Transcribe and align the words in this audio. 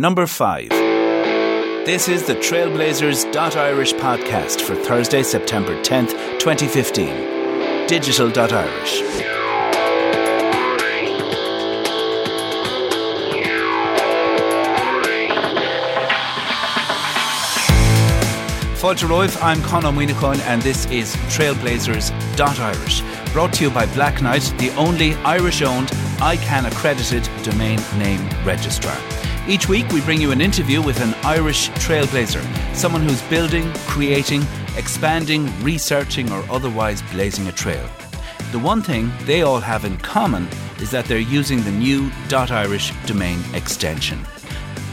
number 0.00 0.26
five. 0.26 0.70
This 1.84 2.08
is 2.08 2.26
the 2.26 2.34
Trailblazers.Irish 2.34 3.92
podcast 3.94 4.62
for 4.62 4.74
Thursday, 4.74 5.22
September 5.22 5.80
10th, 5.82 6.12
2015. 6.40 7.86
Digital.Irish. 7.86 9.02
Fáilte 18.80 19.42
I'm 19.42 19.60
Conor 19.62 19.92
Winnicone 19.92 20.40
and 20.46 20.62
this 20.62 20.86
is 20.86 21.14
Trailblazers.Irish, 21.28 23.02
brought 23.34 23.52
to 23.52 23.64
you 23.64 23.70
by 23.70 23.84
Blacknight, 23.86 24.58
the 24.58 24.70
only 24.76 25.12
Irish 25.16 25.60
owned, 25.60 25.88
ICANN 26.20 26.66
accredited 26.72 27.28
domain 27.44 27.78
name 27.98 28.26
registrar. 28.46 28.96
Each 29.48 29.68
week, 29.68 29.88
we 29.88 30.00
bring 30.02 30.20
you 30.20 30.32
an 30.32 30.40
interview 30.40 30.82
with 30.82 31.00
an 31.00 31.14
Irish 31.24 31.70
trailblazer, 31.70 32.44
someone 32.74 33.02
who's 33.02 33.22
building, 33.22 33.72
creating, 33.86 34.42
expanding, 34.76 35.50
researching, 35.62 36.30
or 36.30 36.44
otherwise 36.50 37.02
blazing 37.10 37.48
a 37.48 37.52
trail. 37.52 37.88
The 38.52 38.58
one 38.58 38.82
thing 38.82 39.10
they 39.24 39.42
all 39.42 39.60
have 39.60 39.84
in 39.84 39.96
common 39.98 40.46
is 40.78 40.90
that 40.90 41.06
they're 41.06 41.18
using 41.18 41.62
the 41.62 41.72
new 41.72 42.10
.irish 42.30 42.92
domain 43.06 43.40
extension. 43.54 44.24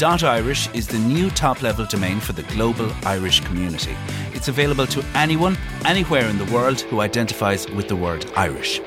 .irish 0.02 0.70
is 0.74 0.88
the 0.88 1.00
new 1.00 1.30
top-level 1.32 1.86
domain 1.86 2.20
for 2.20 2.34
the 2.34 2.44
global 2.44 2.92
Irish 3.04 3.42
community. 3.42 3.96
It's 4.34 4.48
available 4.48 4.88
to 4.88 5.04
anyone, 5.14 5.58
anywhere 5.86 6.26
in 6.28 6.38
the 6.38 6.54
world 6.54 6.82
who 6.82 7.02
identifies 7.02 7.70
with 7.72 7.88
the 7.88 7.96
word 7.96 8.26
Irish. 8.36 8.80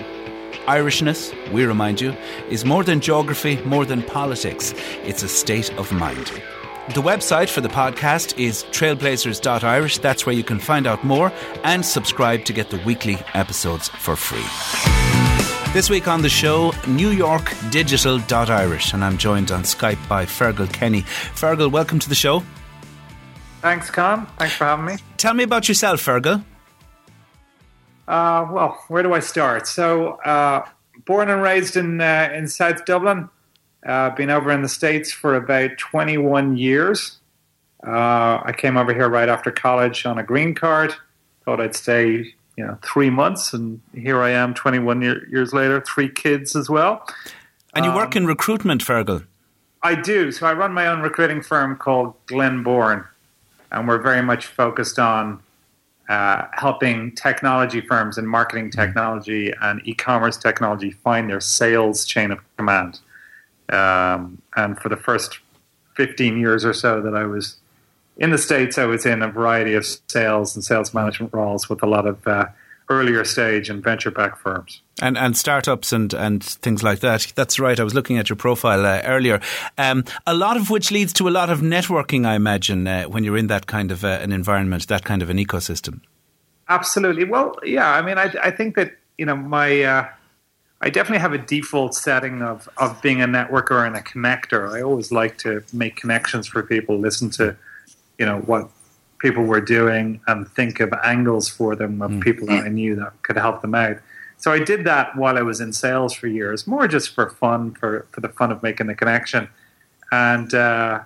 Irishness, 0.70 1.32
we 1.50 1.64
remind 1.64 2.00
you, 2.00 2.14
is 2.48 2.64
more 2.64 2.84
than 2.84 3.00
geography, 3.00 3.56
more 3.64 3.84
than 3.84 4.04
politics. 4.04 4.72
It's 5.02 5.24
a 5.24 5.28
state 5.28 5.76
of 5.76 5.90
mind. 5.90 6.26
The 6.94 7.02
website 7.02 7.50
for 7.50 7.60
the 7.60 7.68
podcast 7.68 8.38
is 8.38 8.62
trailblazers.irish. 8.70 9.98
That's 9.98 10.26
where 10.26 10.34
you 10.34 10.44
can 10.44 10.60
find 10.60 10.86
out 10.86 11.02
more 11.02 11.32
and 11.64 11.84
subscribe 11.84 12.44
to 12.44 12.52
get 12.52 12.70
the 12.70 12.80
weekly 12.86 13.18
episodes 13.34 13.88
for 13.88 14.14
free. 14.14 14.46
This 15.72 15.90
week 15.90 16.06
on 16.06 16.22
the 16.22 16.28
show, 16.28 16.72
New 16.86 17.10
York 17.10 17.52
Digital.Irish, 17.70 18.92
and 18.92 19.04
I'm 19.04 19.18
joined 19.18 19.50
on 19.50 19.64
Skype 19.64 20.08
by 20.08 20.24
Fergal 20.24 20.72
Kenny. 20.72 21.02
Fergal, 21.02 21.72
welcome 21.72 21.98
to 21.98 22.08
the 22.08 22.14
show. 22.14 22.44
Thanks, 23.60 23.90
Con. 23.90 24.26
Thanks 24.38 24.54
for 24.54 24.66
having 24.66 24.84
me. 24.84 24.96
Tell 25.16 25.34
me 25.34 25.42
about 25.42 25.66
yourself, 25.66 26.00
Fergal. 26.04 26.44
Uh, 28.10 28.44
well, 28.50 28.84
where 28.88 29.04
do 29.04 29.14
I 29.14 29.20
start? 29.20 29.68
So, 29.68 30.14
uh, 30.24 30.66
born 31.04 31.30
and 31.30 31.40
raised 31.40 31.76
in 31.76 32.00
uh, 32.00 32.28
in 32.34 32.48
South 32.48 32.84
Dublin. 32.84 33.28
Uh, 33.86 34.10
been 34.10 34.30
over 34.30 34.50
in 34.50 34.62
the 34.62 34.68
states 34.68 35.12
for 35.12 35.36
about 35.36 35.78
21 35.78 36.56
years. 36.56 37.18
Uh, 37.86 38.42
I 38.44 38.52
came 38.54 38.76
over 38.76 38.92
here 38.92 39.08
right 39.08 39.28
after 39.28 39.52
college 39.52 40.04
on 40.06 40.18
a 40.18 40.24
green 40.24 40.56
card. 40.56 40.92
Thought 41.44 41.60
I'd 41.60 41.76
stay 41.76 42.34
you 42.56 42.66
know 42.66 42.76
three 42.82 43.10
months, 43.10 43.54
and 43.54 43.80
here 43.94 44.20
I 44.20 44.30
am, 44.30 44.54
21 44.54 45.02
year, 45.02 45.28
years 45.28 45.54
later, 45.54 45.80
three 45.80 46.08
kids 46.08 46.56
as 46.56 46.68
well. 46.68 47.06
And 47.76 47.84
you 47.84 47.92
um, 47.92 47.96
work 47.96 48.16
in 48.16 48.26
recruitment, 48.26 48.84
Fergal. 48.84 49.24
I 49.84 49.94
do. 49.94 50.32
So 50.32 50.48
I 50.48 50.52
run 50.52 50.72
my 50.72 50.88
own 50.88 51.00
recruiting 51.00 51.42
firm 51.42 51.76
called 51.76 52.14
Glenborn, 52.26 53.06
and 53.70 53.86
we're 53.86 54.02
very 54.02 54.20
much 54.20 54.46
focused 54.46 54.98
on 54.98 55.40
uh, 56.10 56.48
helping 56.54 57.14
technology 57.14 57.80
firms 57.80 58.18
and 58.18 58.28
marketing 58.28 58.68
technology 58.68 59.52
and 59.62 59.80
e-commerce 59.84 60.36
technology 60.36 60.90
find 60.90 61.30
their 61.30 61.40
sales 61.40 62.04
chain 62.04 62.32
of 62.32 62.40
command. 62.56 62.98
Um, 63.68 64.42
and 64.56 64.76
for 64.76 64.88
the 64.88 64.96
first 64.96 65.38
15 65.94 66.36
years 66.36 66.64
or 66.64 66.72
so 66.72 67.00
that 67.00 67.14
I 67.14 67.26
was 67.26 67.58
in 68.16 68.32
the 68.32 68.38
States, 68.38 68.76
I 68.76 68.86
was 68.86 69.06
in 69.06 69.22
a 69.22 69.28
variety 69.28 69.74
of 69.74 69.86
sales 70.08 70.56
and 70.56 70.64
sales 70.64 70.92
management 70.92 71.32
roles 71.32 71.68
with 71.68 71.80
a 71.80 71.86
lot 71.86 72.08
of 72.08 72.26
uh, 72.26 72.46
earlier 72.90 73.24
stage 73.24 73.70
and 73.70 73.82
venture 73.82 74.10
back 74.10 74.36
firms. 74.36 74.82
And, 75.00 75.16
and 75.16 75.36
startups 75.36 75.92
and, 75.92 76.12
and 76.12 76.42
things 76.42 76.82
like 76.82 77.00
that. 77.00 77.32
That's 77.36 77.58
right. 77.58 77.78
I 77.78 77.84
was 77.84 77.94
looking 77.94 78.18
at 78.18 78.28
your 78.28 78.36
profile 78.36 78.84
uh, 78.84 79.00
earlier. 79.04 79.40
Um, 79.78 80.04
a 80.26 80.34
lot 80.34 80.56
of 80.56 80.68
which 80.68 80.90
leads 80.90 81.12
to 81.14 81.28
a 81.28 81.30
lot 81.30 81.48
of 81.48 81.60
networking, 81.60 82.26
I 82.26 82.34
imagine, 82.34 82.86
uh, 82.86 83.04
when 83.04 83.24
you're 83.24 83.38
in 83.38 83.46
that 83.46 83.66
kind 83.66 83.92
of 83.92 84.04
uh, 84.04 84.18
an 84.20 84.32
environment, 84.32 84.88
that 84.88 85.04
kind 85.04 85.22
of 85.22 85.30
an 85.30 85.38
ecosystem. 85.38 86.00
Absolutely. 86.68 87.24
Well, 87.24 87.56
yeah. 87.64 87.90
I 87.90 88.02
mean, 88.02 88.18
I, 88.18 88.34
I 88.42 88.50
think 88.50 88.76
that 88.76 88.92
you 89.16 89.26
know 89.26 89.36
my 89.36 89.82
uh, 89.82 90.08
I 90.80 90.88
definitely 90.88 91.18
have 91.18 91.32
a 91.32 91.38
default 91.38 91.94
setting 91.94 92.42
of 92.42 92.68
of 92.76 93.00
being 93.02 93.20
a 93.20 93.26
networker 93.26 93.84
and 93.86 93.96
a 93.96 94.00
connector. 94.00 94.72
I 94.72 94.82
always 94.82 95.10
like 95.10 95.38
to 95.38 95.64
make 95.72 95.96
connections 95.96 96.46
for 96.46 96.62
people, 96.62 96.98
listen 96.98 97.28
to 97.30 97.56
you 98.18 98.26
know 98.26 98.38
what 98.38 98.70
people 99.20 99.44
were 99.44 99.60
doing, 99.60 100.20
and 100.26 100.48
think 100.48 100.80
of 100.80 100.92
angles 101.04 101.48
for 101.48 101.76
them 101.76 102.02
of 102.02 102.10
mm. 102.10 102.22
people 102.22 102.46
that 102.48 102.64
I 102.64 102.68
knew 102.68 102.96
that 102.96 103.22
could 103.22 103.36
help 103.36 103.62
them 103.62 103.74
out. 103.74 103.98
So 104.38 104.52
I 104.52 104.58
did 104.58 104.84
that 104.84 105.16
while 105.16 105.36
I 105.36 105.42
was 105.42 105.60
in 105.60 105.72
sales 105.72 106.14
for 106.14 106.26
years, 106.26 106.66
more 106.66 106.88
just 106.88 107.14
for 107.14 107.30
fun, 107.30 107.74
for 107.74 108.06
for 108.10 108.20
the 108.20 108.30
fun 108.30 108.50
of 108.50 108.62
making 108.62 108.86
the 108.86 108.94
connection. 108.94 109.48
And 110.10 110.52
uh, 110.54 111.00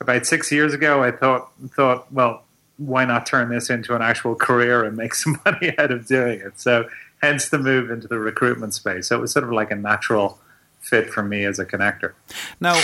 about 0.00 0.26
six 0.26 0.52
years 0.52 0.74
ago, 0.74 1.02
I 1.02 1.10
thought 1.10 1.50
thought, 1.70 2.12
well, 2.12 2.44
why 2.76 3.04
not 3.04 3.26
turn 3.26 3.48
this 3.48 3.70
into 3.70 3.94
an 3.94 4.02
actual 4.02 4.34
career 4.34 4.84
and 4.84 4.96
make 4.96 5.14
some 5.22 5.40
money 5.44 5.76
out 5.78 5.90
of 5.90 6.06
doing 6.06 6.40
it? 6.40 6.60
So 6.60 6.88
hence 7.22 7.48
the 7.48 7.58
move 7.58 7.90
into 7.90 8.06
the 8.06 8.18
recruitment 8.18 8.74
space. 8.74 9.08
So 9.08 9.16
it 9.16 9.20
was 9.20 9.32
sort 9.32 9.44
of 9.44 9.52
like 9.52 9.70
a 9.70 9.76
natural 9.76 10.38
fit 10.84 11.10
for 11.10 11.22
me 11.22 11.44
as 11.44 11.58
a 11.58 11.64
connector. 11.64 12.12
Now, 12.60 12.80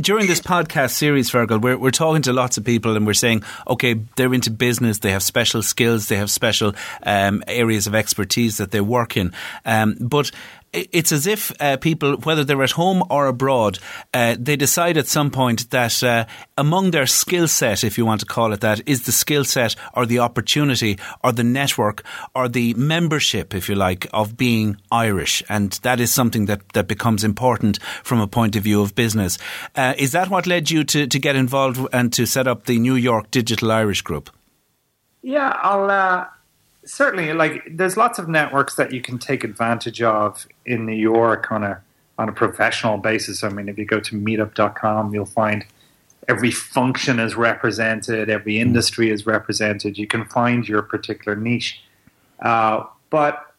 during 0.00 0.26
this 0.26 0.40
podcast 0.40 0.90
series, 0.90 1.30
Fergal, 1.30 1.60
we're, 1.60 1.78
we're 1.78 1.90
talking 1.90 2.22
to 2.22 2.32
lots 2.32 2.56
of 2.58 2.64
people 2.64 2.96
and 2.96 3.06
we're 3.06 3.14
saying, 3.14 3.42
okay, 3.68 3.94
they're 4.16 4.34
into 4.34 4.50
business, 4.50 4.98
they 4.98 5.12
have 5.12 5.22
special 5.22 5.62
skills, 5.62 6.08
they 6.08 6.16
have 6.16 6.30
special 6.30 6.74
um, 7.04 7.42
areas 7.46 7.86
of 7.86 7.94
expertise 7.94 8.58
that 8.58 8.70
they 8.70 8.80
work 8.80 9.16
in. 9.16 9.32
Um, 9.64 9.96
but 10.00 10.30
it's 10.74 11.12
as 11.12 11.26
if 11.26 11.52
uh, 11.60 11.76
people, 11.76 12.16
whether 12.18 12.44
they're 12.44 12.62
at 12.62 12.72
home 12.72 13.02
or 13.10 13.26
abroad, 13.26 13.78
uh, 14.12 14.36
they 14.38 14.56
decide 14.56 14.96
at 14.96 15.06
some 15.06 15.30
point 15.30 15.70
that 15.70 16.02
uh, 16.02 16.26
among 16.58 16.90
their 16.90 17.06
skill 17.06 17.48
set, 17.48 17.84
if 17.84 17.96
you 17.96 18.04
want 18.04 18.20
to 18.20 18.26
call 18.26 18.52
it 18.52 18.60
that, 18.60 18.80
is 18.86 19.06
the 19.06 19.12
skill 19.12 19.44
set 19.44 19.76
or 19.94 20.06
the 20.06 20.18
opportunity 20.18 20.98
or 21.22 21.32
the 21.32 21.44
network 21.44 22.04
or 22.34 22.48
the 22.48 22.74
membership, 22.74 23.54
if 23.54 23.68
you 23.68 23.74
like, 23.74 24.06
of 24.12 24.36
being 24.36 24.76
Irish. 24.90 25.42
And 25.48 25.72
that 25.82 26.00
is 26.00 26.12
something 26.12 26.46
that, 26.46 26.68
that 26.72 26.88
becomes 26.88 27.24
important 27.24 27.82
from 28.02 28.20
a 28.20 28.26
point 28.26 28.56
of 28.56 28.64
view 28.64 28.82
of 28.82 28.94
business. 28.94 29.38
Uh, 29.74 29.94
is 29.96 30.12
that 30.12 30.28
what 30.28 30.46
led 30.46 30.70
you 30.70 30.84
to, 30.84 31.06
to 31.06 31.18
get 31.18 31.36
involved 31.36 31.80
and 31.92 32.12
to 32.12 32.26
set 32.26 32.46
up 32.46 32.66
the 32.66 32.78
New 32.78 32.96
York 32.96 33.30
Digital 33.30 33.70
Irish 33.72 34.02
Group? 34.02 34.30
Yeah, 35.22 35.58
I'll 35.62 35.90
uh, 35.90 36.26
certainly 36.84 37.32
like 37.32 37.62
there's 37.70 37.96
lots 37.96 38.18
of 38.18 38.28
networks 38.28 38.74
that 38.76 38.92
you 38.92 39.00
can 39.00 39.18
take 39.18 39.44
advantage 39.44 40.02
of 40.02 40.46
in 40.66 40.86
New 40.86 40.94
York 40.94 41.50
on 41.50 41.62
a 41.64 41.82
on 42.18 42.28
a 42.28 42.32
professional 42.32 42.98
basis. 42.98 43.42
I 43.42 43.48
mean, 43.48 43.68
if 43.68 43.76
you 43.78 43.84
go 43.84 44.00
to 44.00 44.16
meetup.com, 44.16 45.12
you'll 45.12 45.26
find 45.26 45.64
every 46.28 46.50
function 46.50 47.18
is 47.18 47.34
represented, 47.34 48.30
every 48.30 48.58
industry 48.58 49.10
is 49.10 49.26
represented. 49.26 49.98
You 49.98 50.06
can 50.06 50.24
find 50.26 50.66
your 50.66 50.82
particular 50.82 51.36
niche. 51.36 51.82
Uh, 52.40 52.84
but 53.10 53.54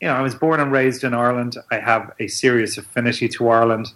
you 0.00 0.08
know, 0.08 0.14
I 0.14 0.22
was 0.22 0.34
born 0.34 0.60
and 0.60 0.70
raised 0.70 1.04
in 1.04 1.12
Ireland. 1.12 1.56
I 1.70 1.78
have 1.78 2.12
a 2.20 2.28
serious 2.28 2.78
affinity 2.78 3.28
to 3.30 3.48
Ireland. 3.48 3.92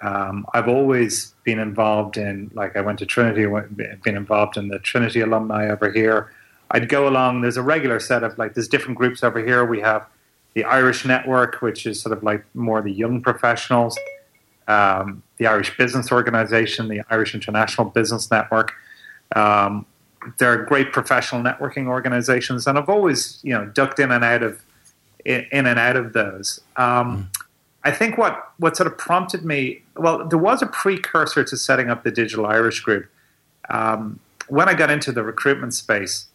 Um, 0.00 0.46
I've 0.54 0.68
always 0.68 1.34
been 1.44 1.58
involved 1.58 2.16
in, 2.16 2.50
like, 2.54 2.76
I 2.76 2.80
went 2.80 2.98
to 3.00 3.06
Trinity, 3.06 3.46
been 3.46 4.16
involved 4.16 4.56
in 4.56 4.68
the 4.68 4.78
Trinity 4.78 5.20
alumni 5.20 5.68
over 5.68 5.90
here. 5.90 6.32
I'd 6.72 6.88
go 6.88 7.06
along. 7.06 7.42
There's 7.42 7.58
a 7.58 7.62
regular 7.62 8.00
set 8.00 8.24
of 8.24 8.36
like 8.38 8.54
there's 8.54 8.68
different 8.68 8.98
groups 8.98 9.22
over 9.22 9.44
here. 9.44 9.64
We 9.64 9.80
have 9.80 10.06
the 10.54 10.64
Irish 10.64 11.04
Network, 11.04 11.62
which 11.62 11.86
is 11.86 12.00
sort 12.00 12.16
of 12.16 12.22
like 12.22 12.44
more 12.54 12.82
the 12.82 12.90
young 12.90 13.22
professionals. 13.22 13.98
Um, 14.66 15.22
the 15.38 15.46
Irish 15.46 15.76
Business 15.76 16.10
Organization, 16.10 16.88
the 16.88 17.02
Irish 17.10 17.34
International 17.34 17.88
Business 17.88 18.30
Network. 18.30 18.72
Um, 19.34 19.86
they're 20.38 20.64
great 20.64 20.92
professional 20.92 21.42
networking 21.42 21.88
organizations, 21.88 22.66
and 22.66 22.78
I've 22.78 22.88
always 22.88 23.38
you 23.42 23.52
know 23.52 23.66
ducked 23.66 23.98
in 23.98 24.10
and 24.10 24.24
out 24.24 24.42
of 24.42 24.62
in, 25.24 25.46
in 25.52 25.66
and 25.66 25.78
out 25.78 25.96
of 25.96 26.12
those. 26.12 26.60
Um, 26.76 26.84
mm. 26.84 27.26
I 27.84 27.90
think 27.90 28.16
what 28.16 28.52
what 28.58 28.76
sort 28.76 28.86
of 28.86 28.96
prompted 28.96 29.44
me. 29.44 29.82
Well, 29.96 30.26
there 30.26 30.38
was 30.38 30.62
a 30.62 30.66
precursor 30.66 31.44
to 31.44 31.56
setting 31.56 31.90
up 31.90 32.04
the 32.04 32.10
Digital 32.10 32.46
Irish 32.46 32.80
Group. 32.80 33.06
Um, 33.68 34.20
when 34.48 34.68
I 34.68 34.74
got 34.74 34.90
into 34.90 35.12
the 35.12 35.22
recruitment 35.22 35.74
space, 35.74 36.26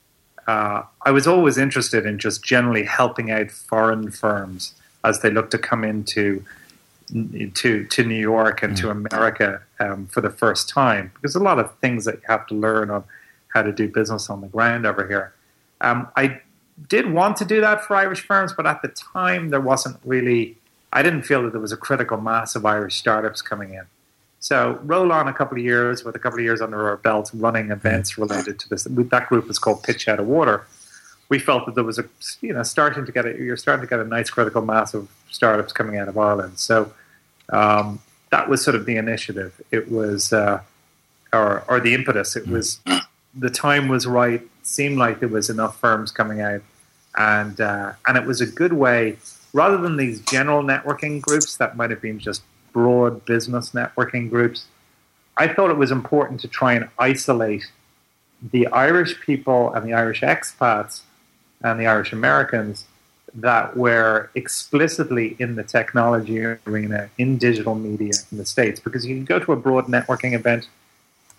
uh, 0.47 0.83
I 1.05 1.11
was 1.11 1.27
always 1.27 1.57
interested 1.57 2.05
in 2.05 2.19
just 2.19 2.44
generally 2.44 2.83
helping 2.83 3.29
out 3.31 3.51
foreign 3.51 4.11
firms 4.11 4.73
as 5.03 5.21
they 5.21 5.29
look 5.29 5.51
to 5.51 5.57
come 5.57 5.83
into 5.83 6.44
to 7.53 7.85
to 7.85 8.03
New 8.03 8.19
York 8.19 8.63
and 8.63 8.73
mm. 8.73 8.79
to 8.81 8.89
America 8.89 9.61
um, 9.79 10.07
for 10.07 10.21
the 10.21 10.29
first 10.29 10.67
time, 10.69 11.11
because 11.15 11.35
a 11.35 11.39
lot 11.39 11.59
of 11.59 11.73
things 11.79 12.05
that 12.05 12.15
you 12.15 12.21
have 12.27 12.45
to 12.47 12.55
learn 12.55 12.89
on 12.89 13.03
how 13.53 13.61
to 13.61 13.71
do 13.71 13.88
business 13.88 14.29
on 14.29 14.41
the 14.41 14.47
ground 14.47 14.85
over 14.85 15.07
here. 15.07 15.33
Um, 15.79 16.07
I 16.15 16.41
did 16.89 17.11
want 17.11 17.38
to 17.38 17.45
do 17.45 17.61
that 17.61 17.83
for 17.83 17.95
Irish 17.95 18.21
firms, 18.21 18.53
but 18.53 18.65
at 18.65 18.81
the 18.81 18.89
time 18.89 19.50
there 19.50 19.61
wasn't 19.61 19.97
really. 20.03 20.57
I 20.91 21.03
didn't 21.03 21.23
feel 21.23 21.43
that 21.43 21.51
there 21.51 21.61
was 21.61 21.73
a 21.73 21.77
critical 21.77 22.19
mass 22.19 22.55
of 22.55 22.65
Irish 22.65 22.95
startups 22.95 23.41
coming 23.41 23.73
in. 23.73 23.83
So 24.39 24.80
roll 24.84 25.12
on 25.12 25.28
a 25.28 25.34
couple 25.34 25.57
of 25.57 25.63
years 25.63 26.04
with 26.04 26.16
a 26.16 26.19
couple 26.19 26.39
of 26.39 26.45
years 26.45 26.62
under 26.62 26.89
our 26.89 26.98
belts 26.98 27.34
running 27.34 27.72
events 27.72 28.18
related 28.18 28.60
to 28.60 28.69
this. 28.69 28.84
That 28.84 29.28
group 29.30 29.48
was 29.48 29.60
called 29.60 29.84
Pitch 29.84 30.07
Out 30.07 30.19
of 30.19 30.28
Water. 30.28 30.66
We 31.30 31.39
felt 31.39 31.66
that 31.66 31.75
there 31.75 31.84
was 31.84 32.00
a 32.00 32.06
you 32.42 32.54
know 32.54 32.63
starting 32.63 33.06
to 33.06 33.12
get 33.12 33.25
a, 33.25 33.36
you're 33.38 33.57
starting 33.57 33.86
to 33.86 33.89
get 33.89 34.00
a 34.00 34.06
nice 34.06 34.30
critical 34.30 34.62
mass 34.62 34.94
of 34.94 35.10
startups 35.30 35.74
coming 35.74 35.98
out 35.98 36.07
of 36.07 36.18
Ireland. 36.18 36.60
So 36.60 36.94
um, 37.50 38.00
that 38.30 38.48
was 38.48 38.63
sort 38.63 38.75
of 38.75 38.86
the 38.86 38.95
initiative. 38.95 39.60
It 39.72 39.92
was 39.92 40.31
uh, 40.31 40.62
or 41.34 41.63
or 41.68 41.80
the 41.80 41.94
impetus. 41.94 42.36
It 42.36 42.48
was 42.48 42.80
the 43.36 43.50
time 43.50 43.88
was 43.88 44.07
right. 44.07 44.42
Seemed 44.62 44.98
like 44.98 45.19
there 45.19 45.30
was 45.30 45.50
enough 45.50 45.80
firms 45.80 46.12
coming 46.12 46.42
out, 46.42 46.62
and 47.18 47.60
uh, 47.60 47.94
and 48.07 48.18
it 48.18 48.25
was 48.25 48.39
a 48.39 48.48
good 48.48 48.74
way 48.74 49.18
rather 49.54 49.78
than 49.78 49.98
these 49.98 50.22
general 50.22 50.62
networking 50.62 51.19
groups 51.22 51.57
that 51.57 51.75
might 51.75 51.89
have 51.89 52.01
been 52.01 52.19
just 52.19 52.44
broad 52.77 53.25
business 53.25 53.71
networking 53.71 54.29
groups, 54.29 54.65
I 55.35 55.47
thought 55.47 55.71
it 55.71 55.77
was 55.77 55.89
important 55.89 56.39
to 56.41 56.47
try 56.47 56.74
and 56.74 56.88
isolate 57.00 57.65
the 58.51 58.68
Irish 58.68 59.19
people 59.19 59.74
and 59.74 59.83
the 59.88 59.94
Irish 59.94 60.21
expats 60.21 61.01
and 61.63 61.79
the 61.79 61.88
Irish 61.88 62.13
Americans 62.13 62.85
that 63.33 63.75
were 63.75 64.29
explicitly 64.35 65.35
in 65.39 65.56
the 65.56 65.63
technology 65.63 66.39
arena, 66.68 67.09
in 67.18 67.39
digital 67.39 67.74
media 67.74 68.13
in 68.31 68.38
the 68.38 68.45
States. 68.45 68.79
Because 68.79 69.07
you 69.07 69.15
can 69.15 69.25
go 69.25 69.39
to 69.39 69.53
a 69.53 69.56
broad 69.56 69.85
networking 69.88 70.33
event 70.33 70.68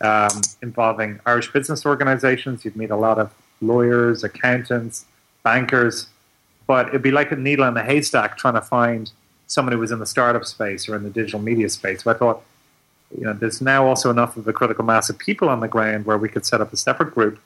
um, 0.01 0.41
involving 0.61 1.21
Irish 1.25 1.53
business 1.53 1.87
organizations, 1.87 2.65
you'd 2.65 2.75
meet 2.75 2.91
a 2.91 2.97
lot 2.97 3.19
of 3.21 3.33
lawyers, 3.61 4.25
accountants, 4.25 5.05
bankers, 5.45 6.09
but 6.67 6.89
it'd 6.89 7.03
be 7.11 7.13
like 7.13 7.31
a 7.31 7.37
needle 7.37 7.67
in 7.69 7.77
a 7.77 7.85
haystack 7.85 8.37
trying 8.37 8.55
to 8.55 8.61
find 8.61 9.13
someone 9.49 9.73
who 9.73 9.79
was 9.79 9.91
in 9.91 9.99
the 9.99 10.07
startup 10.07 10.45
space 10.45 10.89
or 10.89 10.95
in 10.95 11.03
the 11.03 11.11
digital 11.11 11.41
media 11.41 11.69
space. 11.69 12.05
So 12.05 12.11
I 12.11 12.15
thought, 12.15 12.43
you 13.19 13.25
know, 13.25 13.33
there's 13.33 13.61
now 13.61 13.87
also 13.87 14.11
enough 14.11 14.37
of 14.37 14.47
a 14.47 14.53
critical 14.53 14.85
mass 14.85 15.11
of 15.11 15.19
people 15.19 15.49
on 15.49 15.61
the 15.61 15.69
ground 15.69 16.07
where 16.07 16.19
we 16.19 16.29
could 16.29 16.47
set 16.47 16.61
up 16.61 16.73
a 16.73 16.77
separate 16.77 17.15
group, 17.15 17.41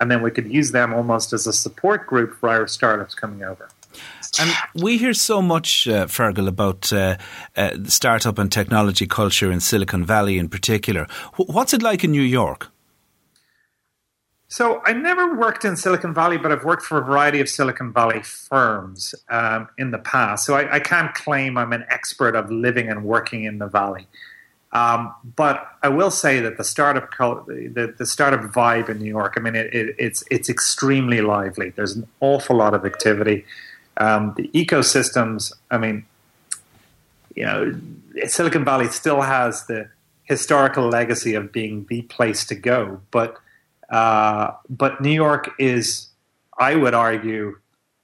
and 0.00 0.10
then 0.10 0.22
we 0.22 0.30
could 0.30 0.50
use 0.50 0.70
them 0.70 0.94
almost 0.94 1.32
as 1.32 1.46
a 1.46 1.52
support 1.52 2.06
group 2.06 2.34
for 2.38 2.48
our 2.48 2.66
startups 2.66 3.14
coming 3.14 3.42
over. 3.42 3.68
And 4.38 4.50
we 4.74 4.96
hear 4.96 5.12
so 5.12 5.42
much, 5.42 5.88
uh, 5.88 6.06
Fergal, 6.06 6.46
about 6.46 6.92
uh, 6.92 7.16
uh, 7.56 7.70
startup 7.86 8.38
and 8.38 8.50
technology 8.50 9.06
culture 9.06 9.50
in 9.50 9.58
Silicon 9.60 10.06
Valley 10.06 10.38
in 10.38 10.48
particular. 10.48 11.08
What's 11.36 11.74
it 11.74 11.82
like 11.82 12.04
in 12.04 12.12
New 12.12 12.22
York? 12.22 12.70
So 14.50 14.82
I 14.84 14.92
never 14.92 15.36
worked 15.36 15.64
in 15.64 15.76
Silicon 15.76 16.12
Valley, 16.12 16.36
but 16.36 16.50
I've 16.50 16.64
worked 16.64 16.82
for 16.82 16.98
a 16.98 17.04
variety 17.04 17.40
of 17.40 17.48
Silicon 17.48 17.92
Valley 17.92 18.20
firms 18.24 19.14
um, 19.28 19.68
in 19.78 19.92
the 19.92 19.98
past. 19.98 20.44
So 20.44 20.56
I, 20.56 20.74
I, 20.74 20.80
can't 20.80 21.14
claim 21.14 21.56
I'm 21.56 21.72
an 21.72 21.84
expert 21.88 22.34
of 22.34 22.50
living 22.50 22.88
and 22.88 23.04
working 23.04 23.44
in 23.44 23.58
the 23.58 23.68
Valley. 23.68 24.08
Um, 24.72 25.14
but 25.36 25.68
I 25.84 25.88
will 25.88 26.10
say 26.10 26.40
that 26.40 26.56
the 26.56 26.64
startup 26.64 27.16
the, 27.16 27.94
the 27.96 28.04
startup 28.04 28.40
vibe 28.40 28.88
in 28.88 28.98
New 28.98 29.08
York, 29.08 29.34
I 29.36 29.40
mean, 29.40 29.54
it, 29.54 29.72
it, 29.72 29.94
it's 30.00 30.24
it's 30.32 30.48
extremely 30.48 31.20
lively. 31.20 31.70
There's 31.70 31.94
an 31.94 32.08
awful 32.18 32.56
lot 32.56 32.74
of 32.74 32.84
activity. 32.84 33.44
Um, 33.98 34.34
the 34.36 34.48
ecosystems, 34.48 35.52
I 35.70 35.78
mean, 35.78 36.06
you 37.36 37.44
know, 37.44 37.80
Silicon 38.26 38.64
Valley 38.64 38.88
still 38.88 39.20
has 39.20 39.66
the 39.66 39.88
historical 40.24 40.88
legacy 40.88 41.34
of 41.34 41.52
being 41.52 41.86
the 41.88 42.02
place 42.02 42.44
to 42.46 42.56
go, 42.56 43.00
but 43.12 43.36
uh, 43.90 44.52
but 44.68 45.00
New 45.00 45.10
York 45.10 45.50
is, 45.58 46.08
I 46.58 46.76
would 46.76 46.94
argue, 46.94 47.56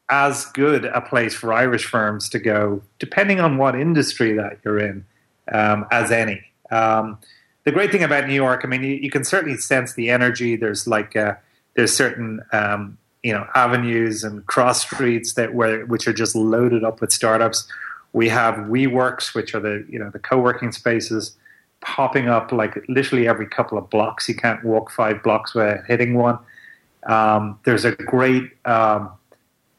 as 0.09 0.47
good 0.47 0.85
a 0.85 1.01
place 1.01 1.35
for 1.35 1.53
Irish 1.53 1.85
firms 1.85 2.29
to 2.31 2.39
go, 2.39 2.83
depending 2.99 3.41
on 3.41 3.59
what 3.59 3.75
industry 3.75 4.33
that 4.35 4.59
you're 4.65 4.79
in, 4.79 5.05
um, 5.53 5.87
as 5.91 6.11
any. 6.11 6.43
Um, 6.71 7.19
the 7.65 7.73
great 7.73 7.91
thing 7.91 8.05
about 8.05 8.29
New 8.29 8.35
York, 8.35 8.61
I 8.65 8.69
mean, 8.69 8.83
you, 8.83 8.95
you 8.95 9.11
can 9.11 9.25
certainly 9.25 9.59
sense 9.59 9.95
the 9.95 10.11
energy. 10.11 10.55
There's 10.55 10.87
like 10.87 11.17
uh, 11.17 11.35
there's 11.75 11.93
certain 11.93 12.41
um, 12.53 12.99
you 13.23 13.33
know 13.33 13.47
avenues 13.55 14.23
and 14.23 14.47
cross 14.47 14.83
streets 14.83 15.35
that 15.35 15.55
where 15.55 15.85
which 15.87 16.07
are 16.07 16.13
just 16.13 16.37
loaded 16.37 16.85
up 16.85 17.01
with 17.01 17.13
startups. 17.13 17.67
We 18.13 18.29
have 18.29 18.55
WeWorks, 18.55 19.35
which 19.35 19.55
are 19.55 19.61
the 19.61 19.85
you 19.89 19.99
know 19.99 20.11
the 20.11 20.21
co-working 20.21 20.71
spaces 20.71 21.37
popping 21.87 22.29
up 22.29 22.51
like 22.51 22.85
literally 22.89 23.29
every 23.29 23.47
couple 23.47 23.79
of 23.79 23.89
blocks. 23.89 24.29
You 24.29 24.35
can't 24.35 24.63
walk 24.65 24.91
five 24.91 25.23
blocks 25.23 25.55
without 25.55 25.87
hitting 25.87 26.15
one. 26.15 26.39
Um, 27.05 27.61
there's 27.65 27.85
a 27.85 27.93
great 27.93 28.51
um, 28.65 29.13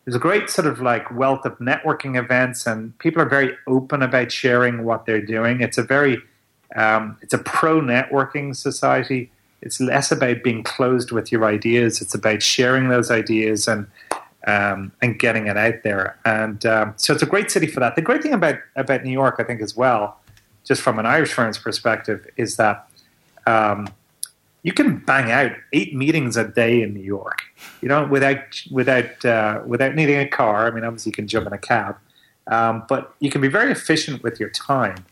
there's 0.06 0.16
a 0.16 0.20
great 0.20 0.50
sort 0.50 0.68
of 0.68 0.80
like 0.80 1.12
wealth 1.12 1.46
of 1.46 1.58
networking 1.60 2.18
events, 2.18 2.66
and 2.66 2.98
people 3.00 3.22
are 3.22 3.30
very 3.30 3.56
open 3.68 4.02
about 4.02 4.32
sharing 4.32 4.86
what 4.86 5.06
they're 5.06 5.22
doing. 5.22 5.60
It's 5.60 5.78
a 5.78 5.84
very 5.84 6.18
um, 6.78 7.18
it's 7.22 7.34
a 7.34 7.40
pro 7.40 7.82
networking 7.82 8.56
society. 8.56 9.30
It's 9.62 9.82
less 9.82 10.10
about 10.12 10.44
being 10.44 10.64
closed 10.64 11.12
with 11.12 11.30
your 11.32 11.44
ideas. 11.44 12.02
It's 12.02 12.16
about 12.16 12.42
sharing 12.42 12.88
those 12.88 13.12
ideas 13.12 13.68
and 13.68 13.86
um, 14.48 14.94
and 15.02 15.20
getting 15.20 15.48
it 15.48 15.58
out 15.58 15.84
there. 15.84 16.18
And 16.24 16.66
um, 16.66 16.94
so 16.96 17.12
it's 17.14 17.24
a 17.24 17.28
great 17.28 17.52
city 17.52 17.68
for 17.68 17.82
that. 17.82 17.98
The 17.98 18.02
great 18.02 18.24
thing 18.24 18.34
about 18.34 18.60
about 18.78 19.04
New 19.04 19.12
York, 19.12 19.36
I 19.40 19.44
think, 19.44 19.60
as 19.60 19.76
well, 19.76 20.18
just 20.68 20.82
from 20.82 21.00
an 21.00 21.06
Irish 21.06 21.34
firm's 21.34 21.58
perspective, 21.58 22.28
is 22.36 22.58
that 22.58 22.90
um, 23.46 23.88
you 24.64 24.74
can 24.74 24.98
bang 24.98 25.32
out 25.32 25.52
eight 25.72 25.96
meetings 25.96 26.36
a 26.36 26.46
day 26.46 26.82
in 26.82 26.94
New 26.94 27.04
York. 27.04 27.44
You 27.82 27.88
know, 27.88 28.06
without 28.06 28.62
without 28.70 29.24
uh, 29.24 29.62
without 29.66 29.96
needing 29.96 30.20
a 30.20 30.28
car. 30.28 30.68
I 30.68 30.72
mean, 30.72 30.84
obviously 30.84 31.12
you 31.12 31.16
can 31.16 31.28
jump 31.28 31.48
in 31.48 31.54
a 31.54 31.58
cab, 31.58 31.96
um, 32.48 32.84
but 32.90 33.16
you 33.20 33.30
can 33.30 33.40
be 33.40 33.48
very 33.48 33.72
efficient 33.72 34.24
with 34.24 34.40
your 34.40 34.50
time. 34.50 35.06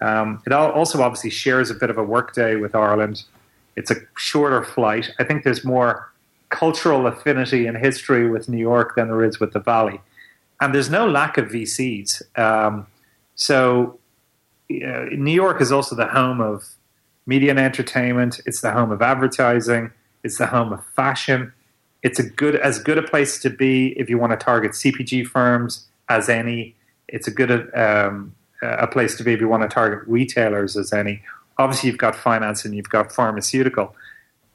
Um, 0.00 0.42
it 0.46 0.52
also 0.52 1.02
obviously 1.02 1.30
shares 1.30 1.70
a 1.70 1.74
bit 1.74 1.90
of 1.90 1.98
a 1.98 2.02
workday 2.02 2.56
with 2.56 2.74
Ireland. 2.74 3.24
It's 3.76 3.90
a 3.90 3.96
shorter 4.16 4.64
flight. 4.64 5.10
I 5.18 5.24
think 5.24 5.44
there's 5.44 5.64
more 5.64 6.10
cultural 6.48 7.06
affinity 7.06 7.66
and 7.66 7.76
history 7.76 8.28
with 8.30 8.48
New 8.48 8.58
York 8.58 8.96
than 8.96 9.08
there 9.08 9.22
is 9.22 9.38
with 9.38 9.52
the 9.52 9.60
Valley, 9.60 10.00
and 10.60 10.74
there's 10.74 10.90
no 10.90 11.06
lack 11.06 11.36
of 11.36 11.48
VCs. 11.48 12.22
Um, 12.38 12.86
so 13.36 13.98
uh, 14.70 15.06
New 15.12 15.32
York 15.32 15.60
is 15.60 15.72
also 15.72 15.94
the 15.94 16.06
home 16.06 16.40
of 16.40 16.64
media 17.26 17.50
and 17.50 17.58
entertainment. 17.58 18.40
It's 18.46 18.60
the 18.60 18.72
home 18.72 18.90
of 18.90 19.02
advertising. 19.02 19.90
It's 20.22 20.38
the 20.38 20.46
home 20.46 20.72
of 20.72 20.84
fashion. 20.96 21.52
It's 22.02 22.18
a 22.18 22.22
good 22.22 22.56
as 22.56 22.78
good 22.78 22.98
a 22.98 23.02
place 23.02 23.38
to 23.40 23.50
be 23.50 23.88
if 23.98 24.10
you 24.10 24.18
want 24.18 24.32
to 24.32 24.42
target 24.42 24.72
CPG 24.72 25.26
firms 25.26 25.86
as 26.08 26.28
any. 26.28 26.74
It's 27.08 27.26
a 27.26 27.30
good 27.30 27.74
um, 27.74 28.34
a 28.62 28.86
place 28.86 29.16
to 29.16 29.24
be 29.24 29.32
if 29.32 29.40
you 29.40 29.48
want 29.48 29.62
to 29.62 29.68
target 29.68 30.06
retailers 30.06 30.76
as 30.76 30.92
any. 30.92 31.22
Obviously, 31.58 31.88
you've 31.88 31.98
got 31.98 32.16
finance 32.16 32.64
and 32.64 32.74
you've 32.74 32.88
got 32.88 33.12
pharmaceutical. 33.12 33.94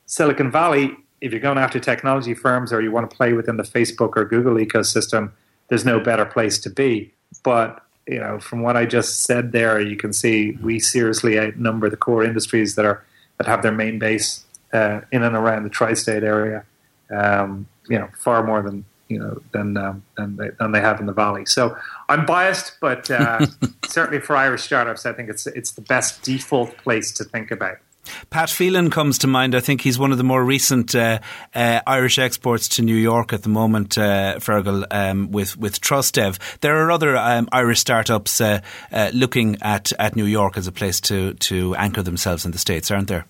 Silicon 0.05 0.51
Valley, 0.51 0.95
if 1.21 1.31
you're 1.31 1.41
going 1.41 1.57
after 1.57 1.79
technology 1.79 2.33
firms 2.33 2.73
or 2.73 2.81
you 2.81 2.91
want 2.91 3.09
to 3.09 3.15
play 3.15 3.33
within 3.33 3.57
the 3.57 3.63
Facebook 3.63 4.13
or 4.15 4.25
Google 4.25 4.55
ecosystem, 4.55 5.31
there's 5.69 5.85
no 5.85 5.99
better 5.99 6.25
place 6.25 6.59
to 6.59 6.69
be. 6.69 7.13
But 7.43 7.83
you 8.09 8.19
know, 8.19 8.39
from 8.39 8.61
what 8.63 8.75
I 8.75 8.85
just 8.85 9.23
said 9.23 9.51
there, 9.51 9.79
you 9.79 9.95
can 9.95 10.13
see 10.13 10.57
we 10.63 10.79
seriously 10.79 11.39
outnumber 11.39 11.89
the 11.89 11.97
core 11.97 12.23
industries 12.23 12.75
that 12.75 12.85
are 12.85 13.05
that 13.37 13.45
have 13.45 13.61
their 13.61 13.71
main 13.71 13.99
base 13.99 14.43
uh, 14.73 15.01
in 15.11 15.23
and 15.23 15.35
around 15.35 15.63
the 15.63 15.69
tri-state 15.69 16.23
area. 16.23 16.65
Um, 17.15 17.67
you 17.87 17.97
know, 17.97 18.09
far 18.17 18.43
more 18.43 18.63
than 18.63 18.83
you 19.09 19.19
know 19.19 19.41
than 19.51 19.77
um, 19.77 20.03
than, 20.17 20.37
they, 20.37 20.49
than 20.59 20.71
they 20.71 20.81
have 20.81 20.99
in 20.99 21.05
the 21.05 21.13
valley. 21.13 21.45
So 21.45 21.77
I'm 22.09 22.25
biased, 22.25 22.77
but 22.81 23.11
uh, 23.11 23.45
certainly 23.87 24.19
for 24.19 24.35
Irish 24.35 24.63
startups, 24.63 25.05
I 25.05 25.13
think 25.13 25.29
it's 25.29 25.45
it's 25.45 25.71
the 25.73 25.81
best 25.81 26.23
default 26.23 26.75
place 26.77 27.11
to 27.13 27.23
think 27.23 27.51
about. 27.51 27.77
Pat 28.29 28.49
Phelan 28.49 28.89
comes 28.89 29.17
to 29.19 29.27
mind. 29.27 29.55
I 29.55 29.59
think 29.59 29.81
he's 29.81 29.99
one 29.99 30.11
of 30.11 30.17
the 30.17 30.23
more 30.23 30.43
recent 30.43 30.95
uh, 30.95 31.19
uh, 31.53 31.81
Irish 31.85 32.19
exports 32.19 32.67
to 32.69 32.81
New 32.81 32.95
York 32.95 33.33
at 33.33 33.43
the 33.43 33.49
moment, 33.49 33.97
uh, 33.97 34.35
Fergal, 34.39 34.85
um, 34.91 35.31
with, 35.31 35.57
with 35.57 35.81
Trustev. 35.81 36.39
There 36.61 36.85
are 36.85 36.91
other 36.91 37.17
um, 37.17 37.49
Irish 37.51 37.79
startups 37.79 38.41
uh, 38.41 38.61
uh, 38.91 39.11
looking 39.13 39.57
at, 39.61 39.91
at 39.99 40.15
New 40.15 40.25
York 40.25 40.57
as 40.57 40.67
a 40.67 40.71
place 40.71 40.99
to, 41.01 41.33
to 41.35 41.75
anchor 41.75 42.01
themselves 42.01 42.45
in 42.45 42.51
the 42.51 42.59
States, 42.59 42.91
aren't 42.91 43.07
there? 43.07 43.25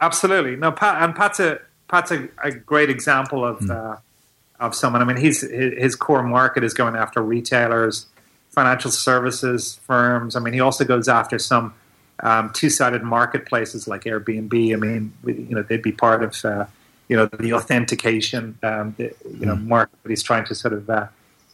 Absolutely. 0.00 0.56
No, 0.56 0.72
Pat, 0.72 1.02
and 1.02 1.14
Pat's 1.14 1.40
a, 1.40 1.60
Pat's 1.88 2.10
a, 2.10 2.28
a 2.42 2.50
great 2.50 2.90
example 2.90 3.44
of, 3.44 3.60
mm. 3.60 3.98
of 4.58 4.74
someone. 4.74 5.02
I 5.02 5.04
mean, 5.04 5.16
he's, 5.16 5.42
his 5.42 5.94
core 5.94 6.22
market 6.22 6.64
is 6.64 6.74
going 6.74 6.96
after 6.96 7.22
retailers, 7.22 8.06
financial 8.50 8.90
services 8.90 9.78
firms. 9.86 10.36
I 10.36 10.40
mean, 10.40 10.54
he 10.54 10.60
also 10.60 10.84
goes 10.84 11.08
after 11.08 11.38
some 11.38 11.74
um, 12.22 12.50
two-sided 12.52 13.02
marketplaces 13.02 13.88
like 13.88 14.04
Airbnb. 14.04 14.72
I 14.72 14.76
mean, 14.76 15.12
you 15.24 15.54
know, 15.54 15.62
they'd 15.62 15.82
be 15.82 15.92
part 15.92 16.22
of 16.22 16.44
uh, 16.44 16.66
you 17.08 17.16
know 17.16 17.26
the 17.26 17.52
authentication 17.52 18.58
um, 18.62 18.94
the, 18.96 19.12
you 19.38 19.46
know 19.46 19.56
mm. 19.56 19.66
market 19.66 19.96
that 20.02 20.08
he's 20.08 20.22
trying 20.22 20.44
to 20.46 20.54
sort 20.54 20.72
of 20.72 20.88
uh, 20.88 21.08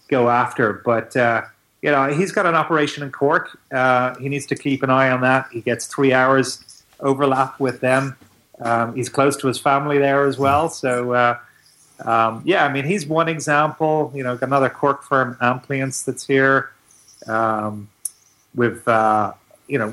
go 0.08 0.28
after. 0.28 0.74
But 0.84 1.16
uh, 1.16 1.42
you 1.82 1.90
know, 1.90 2.08
he's 2.08 2.32
got 2.32 2.46
an 2.46 2.54
operation 2.54 3.02
in 3.02 3.10
Cork. 3.10 3.58
Uh, 3.72 4.14
he 4.18 4.28
needs 4.28 4.46
to 4.46 4.56
keep 4.56 4.82
an 4.82 4.90
eye 4.90 5.10
on 5.10 5.22
that. 5.22 5.46
He 5.50 5.60
gets 5.60 5.86
three 5.86 6.12
hours 6.12 6.84
overlap 7.00 7.58
with 7.58 7.80
them. 7.80 8.16
Um, 8.60 8.94
he's 8.94 9.08
close 9.08 9.36
to 9.38 9.46
his 9.46 9.58
family 9.58 9.98
there 9.98 10.26
as 10.26 10.38
well. 10.38 10.68
So. 10.68 11.12
Uh, 11.12 11.38
um, 12.04 12.42
yeah, 12.44 12.64
I 12.64 12.72
mean, 12.72 12.84
he's 12.84 13.08
one 13.08 13.28
example. 13.28 14.12
You 14.14 14.22
know, 14.22 14.38
another 14.40 14.68
Cork 14.68 15.02
firm, 15.02 15.36
Ampliance, 15.40 16.04
that's 16.04 16.24
here. 16.24 16.70
Um, 17.26 17.88
with 18.54 18.86
uh, 18.86 19.32
you 19.66 19.78
know 19.78 19.92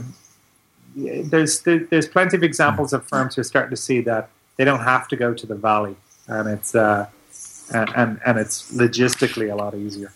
there's 0.96 1.62
there's 1.62 2.08
plenty 2.08 2.38
of 2.38 2.44
examples 2.44 2.94
of 2.94 3.06
firms 3.08 3.36
who 3.36 3.42
are 3.42 3.46
starting 3.46 3.72
to 3.72 3.82
see 3.82 4.02
that 4.02 4.30
they 4.58 4.64
don't 4.64 4.84
have 4.84 5.08
to 5.10 5.16
go 5.16 5.34
to 5.34 5.46
the 5.46 5.56
valley, 5.56 5.96
and 6.28 6.48
it's 6.50 6.74
uh, 6.74 7.08
and, 7.74 8.20
and 8.26 8.40
it's 8.40 8.72
logistically 8.72 9.52
a 9.52 9.56
lot 9.56 9.76
easier. 9.76 10.12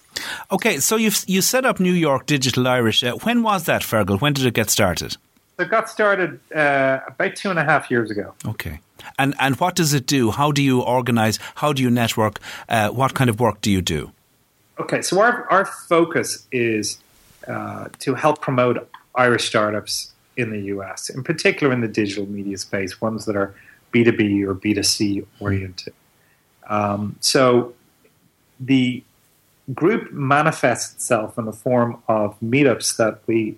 Okay, 0.52 0.80
so 0.80 0.96
you 0.96 1.12
you 1.28 1.42
set 1.42 1.66
up 1.66 1.80
New 1.80 1.94
York 1.94 2.26
Digital 2.26 2.68
Irish. 2.68 3.04
Uh, 3.04 3.14
when 3.24 3.44
was 3.44 3.66
that, 3.66 3.82
Fergal? 3.82 4.22
When 4.22 4.34
did 4.34 4.46
it 4.46 4.54
get 4.54 4.70
started? 4.70 5.18
It 5.58 5.70
got 5.70 5.90
started 5.90 6.40
uh, 6.56 7.00
about 7.08 7.36
two 7.36 7.50
and 7.50 7.60
a 7.60 7.66
half 7.66 7.92
years 7.92 8.10
ago. 8.12 8.34
Okay. 8.46 8.80
And 9.18 9.36
and 9.40 9.60
what 9.60 9.76
does 9.76 9.94
it 9.94 10.06
do? 10.06 10.32
How 10.32 10.52
do 10.52 10.62
you 10.62 10.82
organise? 10.82 11.40
How 11.56 11.74
do 11.74 11.82
you 11.82 11.90
network? 11.90 12.40
Uh, 12.68 12.90
what 12.90 13.14
kind 13.14 13.30
of 13.30 13.40
work 13.40 13.62
do 13.62 13.72
you 13.72 13.82
do? 13.82 14.12
Okay, 14.80 15.02
so 15.02 15.20
our 15.20 15.46
our 15.50 15.66
focus 15.66 16.48
is 16.52 17.00
uh, 17.48 17.90
to 18.00 18.16
help 18.16 18.42
promote 18.42 18.90
Irish 19.16 19.48
startups 19.48 20.14
in 20.40 20.52
the 20.52 20.62
US, 20.76 21.10
in 21.10 21.24
particular 21.24 21.74
in 21.74 21.82
the 21.82 21.88
digital 21.88 22.26
media 22.26 22.58
space, 22.58 23.02
ones 23.02 23.26
that 23.26 23.36
are 23.36 23.54
B 23.92 24.04
two 24.04 24.14
B 24.14 24.44
or 24.44 24.54
B 24.54 24.74
two 24.74 24.84
C 24.84 25.26
oriented. 25.40 25.94
Um, 26.68 27.16
so 27.20 27.74
the 28.60 29.04
group 29.74 30.12
manifests 30.12 30.94
itself 30.94 31.38
in 31.38 31.46
the 31.46 31.54
form 31.54 32.02
of 32.08 32.40
meetups 32.40 32.98
that 32.98 33.22
we 33.28 33.58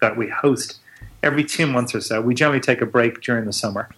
that 0.00 0.16
we 0.16 0.28
host 0.28 0.78
every 1.22 1.44
two 1.44 1.66
months 1.66 1.94
or 1.94 2.00
so. 2.00 2.20
We 2.20 2.34
generally 2.34 2.60
take 2.60 2.80
a 2.80 2.86
break 2.86 3.20
during 3.22 3.46
the 3.46 3.52
summer, 3.52 3.88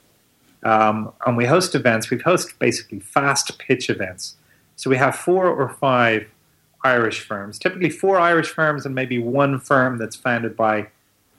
um, 0.62 1.12
and 1.26 1.36
we 1.36 1.46
host 1.46 1.74
events. 1.74 2.10
We 2.10 2.18
host 2.18 2.58
basically 2.58 3.00
fast 3.00 3.58
pitch 3.58 3.90
events. 3.90 4.36
So 4.76 4.90
we 4.90 4.96
have 4.96 5.16
four 5.16 5.48
or 5.48 5.68
five 5.68 6.28
Irish 6.84 7.20
firms, 7.20 7.58
typically 7.58 7.90
four 7.90 8.18
Irish 8.18 8.48
firms, 8.48 8.86
and 8.86 8.94
maybe 8.94 9.18
one 9.18 9.58
firm 9.58 9.98
that's 9.98 10.16
founded 10.16 10.56
by 10.56 10.88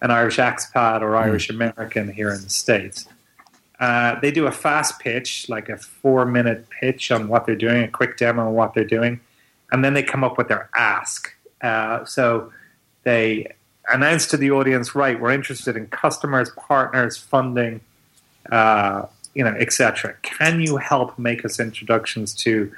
an 0.01 0.12
Irish 0.12 0.38
expat 0.38 1.01
or 1.01 1.16
Irish 1.16 1.50
American 1.50 2.12
here 2.12 2.30
in 2.30 2.42
the 2.42 2.50
states. 2.50 3.08
Uh, 3.80 4.20
they 4.20 4.32
do 4.32 4.48
a 4.48 4.51
fast 4.51 5.00
pitch, 5.00 5.50
like 5.50 5.70
a 5.70 5.77
four 5.77 6.25
minute 6.25 6.68
pitch 6.70 7.12
on 7.12 7.27
what 7.27 7.46
they're 7.46 7.56
doing, 7.56 7.84
a 7.84 7.88
quick 7.88 8.18
demo 8.18 8.48
of 8.48 8.54
what 8.54 8.74
they're 8.74 8.84
doing 8.84 9.20
and 9.72 9.84
then 9.84 9.94
they 9.94 10.04
come 10.04 10.24
up 10.24 10.38
with 10.38 10.48
their 10.48 10.70
ask. 10.75 11.34
Uh, 11.62 12.06
so 12.06 12.51
they 13.04 13.54
announce 13.89 14.25
to 14.27 14.38
the 14.38 14.51
audience, 14.51 14.96
right, 14.96 15.20
we're 15.20 15.32
interested 15.32 15.75
in 15.75 15.88
customers, 15.88 16.50
partners, 16.51 17.18
funding, 17.18 17.82
uh, 18.51 19.06
you 19.34 19.44
know, 19.44 19.56
etc. 19.60 20.16
Can 20.22 20.62
you 20.62 20.77
help 20.77 21.18
make 21.20 21.46
us 21.46 21.60
introductions 21.60 22.34
to, 22.36 22.72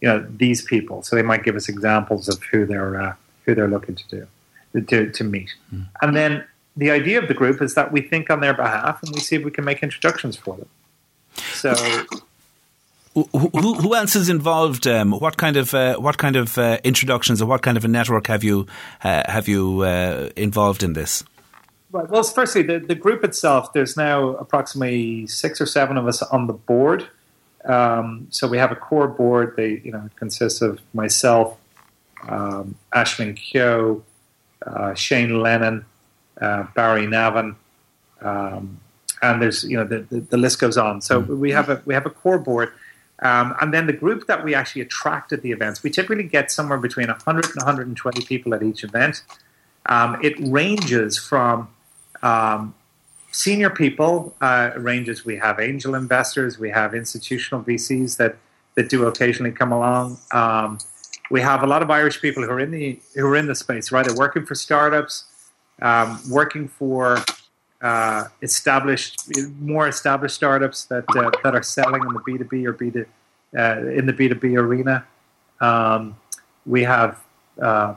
you 0.00 0.08
know, 0.08 0.26
these 0.28 0.62
people? 0.62 1.02
So 1.02 1.16
they 1.16 1.22
might 1.22 1.44
give 1.44 1.56
us 1.56 1.68
examples 1.68 2.28
of 2.28 2.42
who 2.44 2.66
they're 2.66 3.00
uh, 3.00 3.14
who 3.44 3.54
they're 3.54 3.68
looking 3.68 3.94
to 3.94 4.08
do 4.08 4.82
to 4.86 5.10
to 5.10 5.24
meet, 5.24 5.50
mm. 5.72 5.86
and 6.02 6.16
then 6.16 6.44
the 6.76 6.90
idea 6.90 7.20
of 7.20 7.28
the 7.28 7.34
group 7.34 7.60
is 7.60 7.74
that 7.74 7.92
we 7.92 8.00
think 8.00 8.30
on 8.30 8.40
their 8.40 8.54
behalf 8.54 9.02
and 9.02 9.14
we 9.14 9.20
see 9.20 9.36
if 9.36 9.44
we 9.44 9.50
can 9.50 9.64
make 9.64 9.82
introductions 9.82 10.36
for 10.36 10.56
them. 10.56 10.68
So 11.52 11.74
who, 13.14 13.28
who, 13.32 13.94
else 13.94 14.14
is 14.14 14.28
involved? 14.28 14.86
Um, 14.86 15.12
what 15.12 15.36
kind 15.36 15.56
of 15.56 15.74
uh, 15.74 15.96
what 15.96 16.16
kind 16.18 16.36
of 16.36 16.56
uh, 16.56 16.78
introductions 16.84 17.42
or 17.42 17.46
what 17.46 17.62
kind 17.62 17.76
of 17.76 17.84
a 17.84 17.88
network 17.88 18.28
have 18.28 18.44
you 18.44 18.66
uh, 19.02 19.22
have 19.30 19.48
you 19.48 19.82
uh, 19.82 20.30
involved 20.36 20.82
in 20.82 20.92
this? 20.92 21.24
Right. 21.92 22.08
Well, 22.08 22.22
firstly, 22.22 22.62
the, 22.62 22.78
the 22.78 22.94
group 22.94 23.24
itself. 23.24 23.72
There's 23.72 23.96
now 23.96 24.28
approximately 24.36 25.26
six 25.26 25.60
or 25.60 25.66
seven 25.66 25.96
of 25.96 26.06
us 26.06 26.22
on 26.22 26.46
the 26.46 26.52
board. 26.52 27.08
Um, 27.64 28.28
so 28.30 28.46
we 28.46 28.58
have 28.58 28.70
a 28.70 28.76
core 28.76 29.08
board. 29.08 29.54
They 29.56 29.80
you 29.84 29.90
know 29.90 30.08
consists 30.14 30.62
of 30.62 30.78
myself, 30.94 31.56
um, 32.28 32.76
Ashling 32.94 33.36
Kyo, 33.36 34.04
uh, 34.64 34.94
Shane 34.94 35.40
Lennon, 35.40 35.84
uh, 36.40 36.64
Barry 36.74 37.06
Navin. 37.06 37.56
Um, 38.20 38.80
and 39.22 39.42
there's 39.42 39.64
you 39.64 39.76
know 39.76 39.84
the, 39.84 40.00
the, 40.10 40.20
the, 40.20 40.36
list 40.36 40.58
goes 40.60 40.76
on. 40.76 41.00
So 41.00 41.22
mm. 41.22 41.38
we 41.38 41.50
have 41.52 41.68
a 41.68 41.82
we 41.84 41.94
have 41.94 42.06
a 42.06 42.10
core 42.10 42.38
board, 42.38 42.72
um, 43.20 43.54
and 43.60 43.72
then 43.72 43.86
the 43.86 43.92
group 43.92 44.26
that 44.26 44.44
we 44.44 44.54
actually 44.54 44.82
attract 44.82 45.32
at 45.32 45.42
the 45.42 45.52
events, 45.52 45.82
we 45.82 45.90
typically 45.90 46.24
get 46.24 46.50
somewhere 46.50 46.78
between 46.78 47.08
100 47.08 47.44
and 47.44 47.56
120 47.56 48.24
people 48.24 48.54
at 48.54 48.62
each 48.62 48.82
event. 48.82 49.22
Um, 49.86 50.18
it 50.22 50.34
ranges 50.40 51.18
from 51.18 51.68
um, 52.22 52.74
senior 53.32 53.70
people, 53.70 54.34
uh, 54.40 54.70
ranges. 54.76 55.24
We 55.24 55.36
have 55.36 55.60
angel 55.60 55.94
investors, 55.94 56.58
we 56.58 56.70
have 56.70 56.94
institutional 56.94 57.62
VCs 57.62 58.16
that 58.16 58.36
that 58.76 58.88
do 58.88 59.06
occasionally 59.06 59.52
come 59.52 59.72
along. 59.72 60.18
Um, 60.30 60.78
we 61.30 61.40
have 61.40 61.62
a 61.62 61.66
lot 61.66 61.82
of 61.82 61.90
Irish 61.90 62.20
people 62.20 62.42
who 62.42 62.50
are 62.50 62.60
in 62.60 62.70
the 62.70 62.98
who 63.14 63.26
are 63.26 63.36
in 63.36 63.46
the 63.46 63.54
space, 63.54 63.92
right? 63.92 64.06
They're 64.06 64.16
working 64.16 64.46
for 64.46 64.54
startups, 64.54 65.24
um, 65.82 66.20
working 66.30 66.68
for 66.68 67.18
uh, 67.80 68.24
established, 68.42 69.22
more 69.58 69.88
established 69.88 70.34
startups 70.34 70.84
that 70.86 71.04
uh, 71.16 71.30
that 71.42 71.54
are 71.54 71.62
selling 71.62 72.02
in 72.02 72.12
the 72.12 72.20
B 72.24 72.36
two 72.38 72.44
B 72.44 72.66
or 72.66 72.72
B 72.72 72.90
two 72.90 73.06
uh, 73.56 73.78
in 73.88 74.06
the 74.06 74.12
B 74.12 74.28
two 74.28 74.34
B 74.34 74.56
arena. 74.56 75.06
Um, 75.60 76.16
we 76.66 76.82
have 76.82 77.18
uh, 77.60 77.94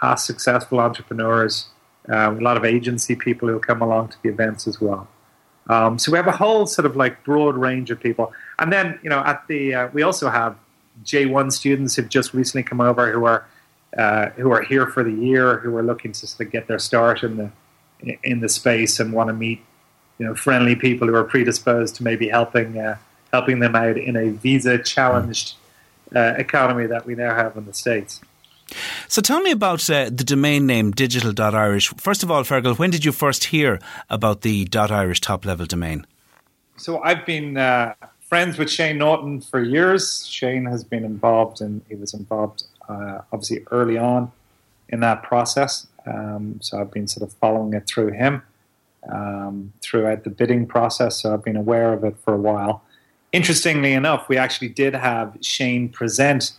past 0.00 0.26
successful 0.26 0.80
entrepreneurs, 0.80 1.66
uh, 2.08 2.34
a 2.36 2.40
lot 2.40 2.56
of 2.56 2.64
agency 2.64 3.14
people 3.14 3.48
who 3.48 3.60
come 3.60 3.82
along 3.82 4.08
to 4.08 4.22
the 4.22 4.28
events 4.28 4.66
as 4.66 4.80
well. 4.80 5.08
Um, 5.68 5.98
so 5.98 6.10
we 6.10 6.18
have 6.18 6.26
a 6.26 6.32
whole 6.32 6.66
sort 6.66 6.86
of 6.86 6.96
like 6.96 7.22
broad 7.22 7.56
range 7.56 7.92
of 7.92 8.00
people, 8.00 8.32
and 8.58 8.72
then 8.72 8.98
you 9.02 9.10
know 9.10 9.20
at 9.20 9.46
the 9.46 9.90
we 9.92 10.02
also 10.02 10.28
have 10.28 10.56
J 11.04 11.26
one 11.26 11.52
students 11.52 11.94
who've 11.94 12.08
just 12.08 12.34
recently 12.34 12.64
come 12.64 12.80
over 12.80 13.12
who 13.12 13.24
are 13.24 13.46
who 13.96 14.50
are 14.52 14.62
here 14.62 14.86
for 14.86 15.02
the 15.02 15.12
year 15.12 15.58
who 15.58 15.74
are 15.76 15.82
looking 15.82 16.12
to 16.12 16.26
sort 16.26 16.46
of 16.46 16.52
get 16.52 16.66
their 16.66 16.78
start 16.78 17.22
in 17.22 17.36
the 17.36 17.50
in 18.22 18.40
the 18.40 18.48
space 18.48 18.98
and 18.98 19.12
want 19.12 19.28
to 19.28 19.34
meet 19.34 19.60
you 20.18 20.26
know 20.26 20.34
friendly 20.34 20.76
people 20.76 21.08
who 21.08 21.14
are 21.14 21.24
predisposed 21.24 21.96
to 21.96 22.04
maybe 22.04 22.28
helping 22.28 22.78
uh, 22.78 22.96
helping 23.32 23.60
them 23.60 23.74
out 23.74 23.96
in 23.96 24.16
a 24.16 24.30
visa 24.30 24.78
challenged 24.78 25.54
uh, 26.14 26.34
economy 26.36 26.86
that 26.86 27.06
we 27.06 27.14
now 27.14 27.34
have 27.34 27.56
in 27.56 27.64
the 27.66 27.72
states. 27.72 28.20
So 29.08 29.20
tell 29.20 29.40
me 29.40 29.50
about 29.50 29.88
uh, 29.90 30.04
the 30.04 30.24
domain 30.24 30.66
name 30.66 30.92
digital.irish. 30.92 31.88
First 31.96 32.22
of 32.22 32.30
all, 32.30 32.44
Fergal, 32.44 32.78
when 32.78 32.90
did 32.90 33.04
you 33.04 33.12
first 33.12 33.44
hear 33.44 33.80
about 34.08 34.42
the 34.42 34.68
.irish 34.72 35.20
top 35.20 35.44
level 35.44 35.66
domain? 35.66 36.06
So 36.76 37.00
I've 37.00 37.26
been 37.26 37.56
uh, 37.56 37.94
friends 38.20 38.58
with 38.58 38.70
Shane 38.70 38.98
Norton 38.98 39.40
for 39.40 39.62
years. 39.62 40.26
Shane 40.26 40.66
has 40.66 40.84
been 40.84 41.04
involved 41.04 41.60
and 41.60 41.82
he 41.88 41.96
was 41.96 42.14
involved 42.14 42.64
uh, 42.90 43.20
obviously 43.32 43.64
early 43.70 43.98
on 43.98 44.32
in 44.88 45.00
that 45.00 45.22
process. 45.22 45.86
Um, 46.06 46.58
so 46.60 46.80
I've 46.80 46.90
been 46.90 47.06
sort 47.06 47.28
of 47.28 47.36
following 47.38 47.72
it 47.74 47.86
through 47.86 48.12
him 48.12 48.42
um, 49.10 49.72
throughout 49.80 50.24
the 50.24 50.30
bidding 50.30 50.66
process. 50.66 51.22
So 51.22 51.32
I've 51.32 51.44
been 51.44 51.56
aware 51.56 51.92
of 51.92 52.04
it 52.04 52.16
for 52.24 52.34
a 52.34 52.38
while. 52.38 52.82
Interestingly 53.32 53.92
enough, 53.92 54.28
we 54.28 54.36
actually 54.36 54.68
did 54.68 54.94
have 54.94 55.36
Shane 55.40 55.88
present 55.88 56.52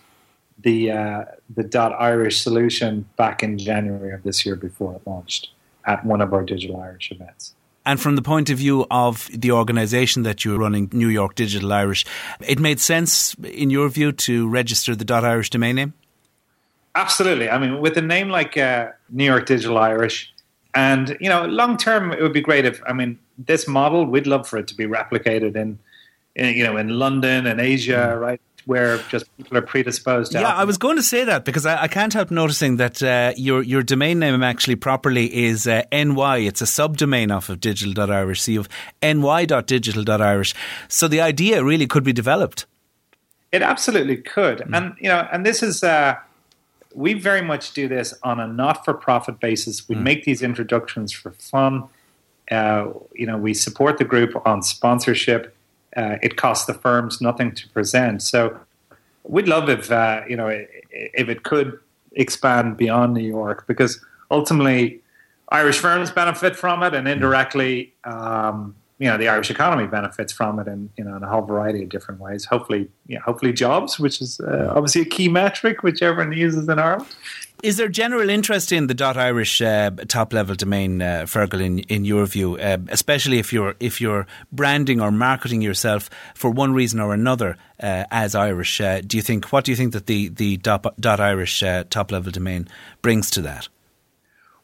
the 0.57 0.91
uh, 0.91 1.25
the 1.49 1.63
dot 1.63 1.91
Irish 1.99 2.41
solution 2.41 3.05
back 3.17 3.43
in 3.43 3.57
January 3.57 4.13
of 4.13 4.23
this 4.23 4.45
year 4.45 4.55
before 4.55 4.95
it 4.95 5.01
launched 5.05 5.49
at 5.85 6.05
one 6.05 6.21
of 6.21 6.33
our 6.33 6.43
Digital 6.43 6.79
Irish 6.79 7.11
events. 7.11 7.55
And 7.83 7.99
from 7.99 8.15
the 8.15 8.21
point 8.21 8.51
of 8.51 8.59
view 8.59 8.85
of 8.91 9.27
the 9.33 9.51
organisation 9.51 10.21
that 10.23 10.45
you're 10.45 10.59
running, 10.59 10.89
New 10.93 11.07
York 11.07 11.33
Digital 11.33 11.73
Irish, 11.73 12.05
it 12.47 12.59
made 12.59 12.79
sense, 12.79 13.33
in 13.43 13.71
your 13.71 13.89
view, 13.89 14.11
to 14.11 14.47
register 14.47 14.95
the 14.95 15.03
dot 15.03 15.25
Irish 15.25 15.49
domain 15.49 15.75
name. 15.75 15.93
Absolutely. 16.95 17.49
I 17.49 17.57
mean, 17.57 17.79
with 17.79 17.97
a 17.97 18.01
name 18.01 18.29
like 18.29 18.57
uh, 18.57 18.89
New 19.09 19.23
York 19.23 19.45
Digital 19.45 19.77
Irish, 19.77 20.33
and 20.73 21.17
you 21.19 21.29
know, 21.29 21.45
long 21.45 21.77
term, 21.77 22.11
it 22.11 22.21
would 22.21 22.33
be 22.33 22.41
great 22.41 22.65
if 22.65 22.81
I 22.85 22.93
mean 22.93 23.19
this 23.37 23.67
model. 23.67 24.05
We'd 24.05 24.27
love 24.27 24.47
for 24.47 24.57
it 24.57 24.67
to 24.67 24.75
be 24.75 24.85
replicated 24.85 25.55
in, 25.55 25.79
in 26.35 26.55
you 26.55 26.63
know, 26.63 26.77
in 26.77 26.89
London 26.99 27.47
and 27.47 27.59
Asia, 27.59 28.13
mm. 28.15 28.19
right? 28.19 28.41
Where 28.65 28.99
just 29.09 29.25
people 29.37 29.57
are 29.57 29.63
predisposed. 29.63 30.33
yeah, 30.33 30.47
I 30.47 30.65
was 30.65 30.77
going 30.77 30.95
to 30.95 31.01
say 31.01 31.23
that 31.25 31.45
because 31.45 31.65
I, 31.65 31.83
I 31.83 31.87
can't 31.87 32.13
help 32.13 32.29
noticing 32.29 32.77
that 32.77 33.01
uh, 33.01 33.33
your 33.35 33.63
your 33.63 33.83
domain 33.83 34.19
name 34.19 34.43
actually 34.43 34.75
properly 34.75 35.33
is 35.33 35.65
uh, 35.65 35.81
ny. 35.91 36.37
It's 36.39 36.61
a 36.61 36.65
subdomain 36.65 37.35
off 37.35 37.49
of 37.49 37.59
digital.irish. 37.59 38.41
So 38.41 38.51
you 38.51 38.59
have 38.59 38.69
ny.digital.irish. 39.01 40.53
So 40.89 41.07
the 41.07 41.21
idea 41.21 41.63
really 41.63 41.87
could 41.87 42.03
be 42.03 42.13
developed. 42.13 42.67
It 43.51 43.61
absolutely 43.61 44.17
could, 44.17 44.59
mm. 44.59 44.77
and 44.77 44.93
you 44.99 45.07
know, 45.07 45.27
and 45.31 45.45
this 45.45 45.63
is. 45.63 45.83
Uh, 45.83 46.15
we 46.93 47.13
very 47.13 47.41
much 47.41 47.73
do 47.73 47.87
this 47.87 48.13
on 48.23 48.39
a 48.39 48.47
not-for-profit 48.47 49.39
basis. 49.39 49.87
We 49.87 49.95
mm. 49.95 50.03
make 50.03 50.23
these 50.23 50.41
introductions 50.41 51.11
for 51.11 51.31
fun. 51.31 51.85
Uh, 52.49 52.91
you 53.13 53.25
know, 53.25 53.37
we 53.37 53.53
support 53.53 53.97
the 53.97 54.05
group 54.05 54.35
on 54.45 54.61
sponsorship. 54.61 55.55
Uh, 55.95 56.17
it 56.21 56.37
costs 56.37 56.65
the 56.65 56.73
firms 56.73 57.21
nothing 57.21 57.53
to 57.53 57.67
present. 57.69 58.21
So 58.21 58.59
we'd 59.23 59.47
love 59.47 59.69
if 59.69 59.91
uh, 59.91 60.21
you 60.27 60.35
know 60.35 60.47
if 60.91 61.29
it 61.29 61.43
could 61.43 61.79
expand 62.13 62.77
beyond 62.77 63.13
New 63.13 63.27
York 63.27 63.65
because 63.67 64.03
ultimately 64.29 65.01
Irish 65.49 65.79
firms 65.79 66.11
benefit 66.11 66.55
from 66.55 66.81
it, 66.83 66.93
and 66.93 67.07
indirectly, 67.07 67.93
um, 68.05 68.75
you 69.01 69.07
know 69.07 69.17
the 69.17 69.27
Irish 69.27 69.49
economy 69.49 69.87
benefits 69.87 70.31
from 70.31 70.59
it 70.59 70.67
in 70.67 70.91
you 70.95 71.03
know 71.03 71.15
in 71.15 71.23
a 71.23 71.27
whole 71.27 71.41
variety 71.41 71.81
of 71.81 71.89
different 71.89 72.21
ways. 72.21 72.45
Hopefully, 72.45 72.87
you 73.07 73.15
know, 73.15 73.21
hopefully 73.21 73.51
jobs, 73.51 73.99
which 73.99 74.21
is 74.21 74.39
uh, 74.39 74.71
obviously 74.75 75.01
a 75.01 75.05
key 75.05 75.27
metric 75.27 75.81
which 75.81 76.03
everyone 76.03 76.31
uses 76.31 76.69
in 76.69 76.77
Ireland. 76.77 77.09
Is 77.63 77.77
there 77.77 77.87
general 77.87 78.29
interest 78.29 78.71
in 78.71 78.85
the 78.85 78.93
.dot 78.93 79.17
.irish 79.17 79.59
uh, 79.59 79.89
top 80.07 80.33
level 80.33 80.53
domain, 80.55 81.01
uh, 81.01 81.25
Fergal, 81.27 81.61
in, 81.61 81.79
in 81.79 82.05
your 82.05 82.27
view, 82.27 82.57
uh, 82.57 82.77
especially 82.89 83.39
if 83.39 83.51
you're 83.51 83.73
if 83.79 83.99
you're 83.99 84.27
branding 84.51 85.01
or 85.01 85.11
marketing 85.11 85.63
yourself 85.63 86.07
for 86.35 86.51
one 86.51 86.73
reason 86.73 86.99
or 86.99 87.11
another 87.11 87.57
uh, 87.81 88.05
as 88.11 88.35
Irish? 88.35 88.79
Uh, 88.79 89.01
do 89.01 89.17
you 89.17 89.23
think 89.23 89.51
what 89.51 89.65
do 89.65 89.71
you 89.71 89.75
think 89.75 89.93
that 89.93 90.05
the 90.05 90.29
the 90.29 90.57
dot, 90.57 90.85
dot 90.99 91.19
.irish 91.19 91.63
uh, 91.63 91.85
top 91.89 92.11
level 92.11 92.31
domain 92.31 92.67
brings 93.01 93.31
to 93.31 93.41
that? 93.41 93.67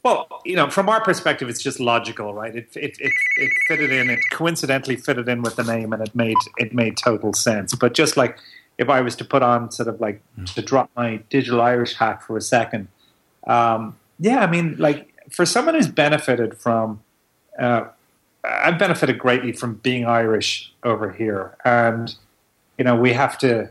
Well, 0.04 0.42
you 0.46 0.56
know, 0.56 0.70
from 0.70 0.90
our 0.90 1.04
perspective, 1.04 1.50
it's 1.50 1.62
just 1.62 1.80
logical, 1.80 2.34
right? 2.34 2.56
It, 2.56 2.70
it 2.76 2.98
it 3.00 3.12
it 3.38 3.52
fitted 3.68 3.92
in. 3.92 4.10
It 4.10 4.20
coincidentally 4.32 4.96
fitted 4.96 5.28
in 5.28 5.42
with 5.42 5.56
the 5.56 5.64
name, 5.64 5.92
and 5.92 6.02
it 6.02 6.16
made 6.16 6.38
it 6.58 6.74
made 6.74 6.98
total 6.98 7.34
sense. 7.34 7.76
But 7.76 7.94
just 7.94 8.16
like 8.16 8.38
if 8.78 8.90
I 8.90 9.02
was 9.02 9.16
to 9.18 9.26
put 9.26 9.42
on 9.42 9.72
sort 9.72 9.90
of 9.90 10.00
like 10.00 10.22
mm. 10.40 10.54
to 10.54 10.62
drop 10.62 10.90
my 10.96 11.18
digital 11.30 11.62
Irish 11.62 11.96
hat 11.96 12.24
for 12.24 12.38
a 12.38 12.42
second, 12.42 12.88
um, 13.48 13.98
yeah, 14.20 14.40
I 14.40 14.48
mean, 14.48 14.76
like 14.78 15.14
for 15.30 15.46
someone 15.46 15.76
who's 15.76 15.88
benefited 15.88 16.58
from, 16.58 17.02
uh, 17.60 17.86
I've 18.44 18.80
benefited 18.80 19.18
greatly 19.18 19.52
from 19.52 19.76
being 19.76 20.06
Irish 20.06 20.72
over 20.84 21.12
here, 21.12 21.58
and 21.66 22.16
you 22.78 22.86
know, 22.86 22.96
we 22.96 23.14
have 23.14 23.38
to 23.40 23.70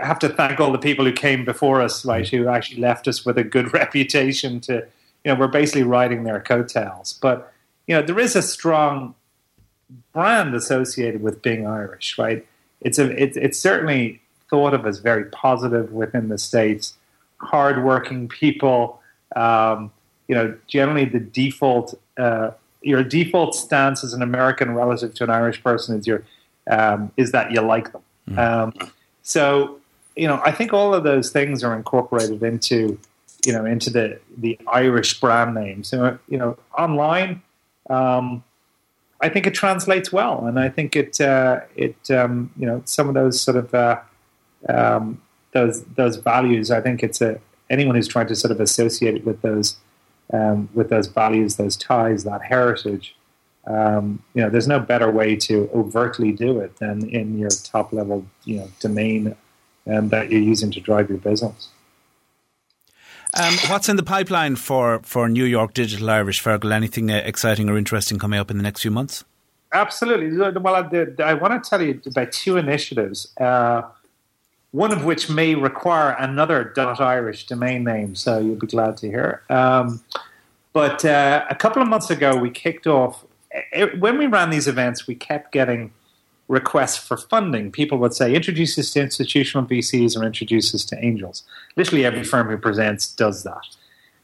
have 0.00 0.18
to 0.18 0.28
thank 0.28 0.60
all 0.60 0.72
the 0.72 0.78
people 0.78 1.04
who 1.04 1.12
came 1.12 1.44
before 1.44 1.80
us, 1.80 2.04
right, 2.04 2.26
mm. 2.26 2.30
who 2.30 2.48
actually 2.48 2.80
left 2.80 3.08
us 3.08 3.24
with 3.24 3.38
a 3.38 3.44
good 3.44 3.72
reputation. 3.82 4.60
To 4.60 4.86
you 5.24 5.32
know, 5.32 5.38
we're 5.38 5.48
basically 5.48 5.82
riding 5.82 6.24
their 6.24 6.40
coattails, 6.40 7.18
but 7.20 7.52
you 7.86 7.94
know, 7.94 8.02
there 8.02 8.18
is 8.18 8.36
a 8.36 8.42
strong 8.42 9.14
brand 10.12 10.54
associated 10.54 11.22
with 11.22 11.40
being 11.42 11.66
Irish, 11.66 12.18
right? 12.18 12.46
it's 12.80 12.98
a 12.98 13.10
it's, 13.22 13.36
it's 13.36 13.58
certainly 13.58 14.20
thought 14.50 14.74
of 14.74 14.86
as 14.86 14.98
very 14.98 15.24
positive 15.26 15.92
within 15.92 16.28
the 16.28 16.38
states. 16.38 16.94
Hardworking 17.38 18.28
people, 18.28 19.00
um, 19.36 19.92
you 20.26 20.34
know, 20.34 20.56
generally 20.66 21.04
the 21.04 21.20
default 21.20 21.94
uh, 22.16 22.50
your 22.82 23.02
default 23.02 23.54
stance 23.54 24.04
as 24.04 24.12
an 24.12 24.22
American 24.22 24.74
relative 24.74 25.14
to 25.14 25.24
an 25.24 25.30
Irish 25.30 25.62
person 25.62 25.98
is 25.98 26.06
your 26.06 26.24
um, 26.68 27.12
is 27.16 27.32
that 27.32 27.52
you 27.52 27.60
like 27.60 27.92
them. 27.92 28.02
Mm. 28.30 28.38
Um, 28.38 28.90
so 29.22 29.78
you 30.16 30.26
know, 30.26 30.40
I 30.44 30.50
think 30.50 30.72
all 30.72 30.94
of 30.94 31.04
those 31.04 31.30
things 31.30 31.62
are 31.62 31.76
incorporated 31.76 32.42
into 32.42 32.98
you 33.48 33.54
know 33.54 33.64
into 33.64 33.88
the 33.88 34.20
the 34.36 34.58
Irish 34.70 35.18
brand 35.18 35.54
name. 35.54 35.82
So 35.82 36.18
you 36.28 36.36
know, 36.36 36.58
online. 36.76 37.42
Um, 37.88 38.44
I 39.22 39.30
think 39.30 39.46
it 39.46 39.54
translates 39.54 40.12
well, 40.12 40.46
and 40.46 40.60
I 40.60 40.68
think 40.68 40.94
it 40.94 41.18
uh, 41.18 41.60
it 41.74 41.96
um, 42.10 42.52
you 42.58 42.66
know 42.66 42.82
some 42.84 43.08
of 43.08 43.14
those 43.14 43.40
sort 43.40 43.56
of 43.56 43.74
uh, 43.74 44.00
um, 44.68 45.22
those 45.52 45.82
those 45.96 46.16
values. 46.16 46.70
I 46.70 46.82
think 46.82 47.02
it's 47.02 47.22
a 47.22 47.40
anyone 47.70 47.94
who's 47.94 48.06
trying 48.06 48.26
to 48.26 48.36
sort 48.36 48.52
of 48.52 48.60
associate 48.60 49.14
it 49.14 49.24
with 49.24 49.40
those 49.40 49.78
um, 50.34 50.68
with 50.74 50.90
those 50.90 51.06
values, 51.06 51.56
those 51.56 51.76
ties, 51.76 52.24
that 52.24 52.42
heritage. 52.42 53.16
Um, 53.66 54.22
you 54.34 54.42
know, 54.42 54.50
there's 54.50 54.68
no 54.68 54.78
better 54.78 55.10
way 55.10 55.36
to 55.36 55.70
overtly 55.74 56.32
do 56.32 56.60
it 56.60 56.76
than 56.76 57.08
in 57.08 57.38
your 57.38 57.50
top 57.50 57.94
level 57.94 58.26
you 58.44 58.58
know 58.58 58.68
domain 58.78 59.34
um, 59.90 60.10
that 60.10 60.30
you're 60.30 60.48
using 60.54 60.70
to 60.72 60.80
drive 60.80 61.08
your 61.08 61.18
business. 61.18 61.70
Um, 63.34 63.54
what's 63.68 63.88
in 63.88 63.96
the 63.96 64.02
pipeline 64.02 64.56
for, 64.56 65.00
for 65.02 65.28
New 65.28 65.44
York 65.44 65.74
Digital 65.74 66.08
Irish, 66.10 66.42
Fergal? 66.42 66.72
Anything 66.72 67.10
uh, 67.10 67.16
exciting 67.24 67.68
or 67.68 67.76
interesting 67.76 68.18
coming 68.18 68.40
up 68.40 68.50
in 68.50 68.56
the 68.56 68.62
next 68.62 68.82
few 68.82 68.90
months? 68.90 69.24
Absolutely. 69.72 70.36
Well, 70.36 70.74
I, 70.74 71.22
I 71.22 71.34
want 71.34 71.62
to 71.62 71.68
tell 71.68 71.82
you 71.82 72.00
about 72.06 72.32
two 72.32 72.56
initiatives, 72.56 73.36
uh, 73.38 73.82
one 74.70 74.92
of 74.92 75.04
which 75.04 75.28
may 75.28 75.54
require 75.54 76.16
another 76.18 76.72
.irish 76.98 77.46
domain 77.46 77.84
name, 77.84 78.14
so 78.14 78.38
you'll 78.38 78.56
be 78.56 78.66
glad 78.66 78.96
to 78.98 79.08
hear. 79.08 79.42
Um, 79.50 80.02
but 80.72 81.04
uh, 81.04 81.44
a 81.50 81.54
couple 81.54 81.82
of 81.82 81.88
months 81.88 82.10
ago, 82.10 82.36
we 82.36 82.50
kicked 82.50 82.86
off. 82.86 83.24
When 83.98 84.16
we 84.16 84.26
ran 84.26 84.50
these 84.50 84.68
events, 84.68 85.06
we 85.06 85.14
kept 85.14 85.52
getting 85.52 85.92
requests 86.48 86.96
for 86.96 87.16
funding. 87.16 87.70
People 87.70 87.98
would 87.98 88.14
say, 88.14 88.34
introduce 88.34 88.78
us 88.78 88.90
to 88.92 89.02
institutional 89.02 89.66
VCs 89.66 90.18
or 90.18 90.24
introduce 90.24 90.74
us 90.74 90.84
to 90.86 91.04
angels. 91.04 91.44
Literally 91.76 92.04
every 92.04 92.24
firm 92.24 92.48
who 92.48 92.56
presents 92.56 93.12
does 93.12 93.44
that. 93.44 93.66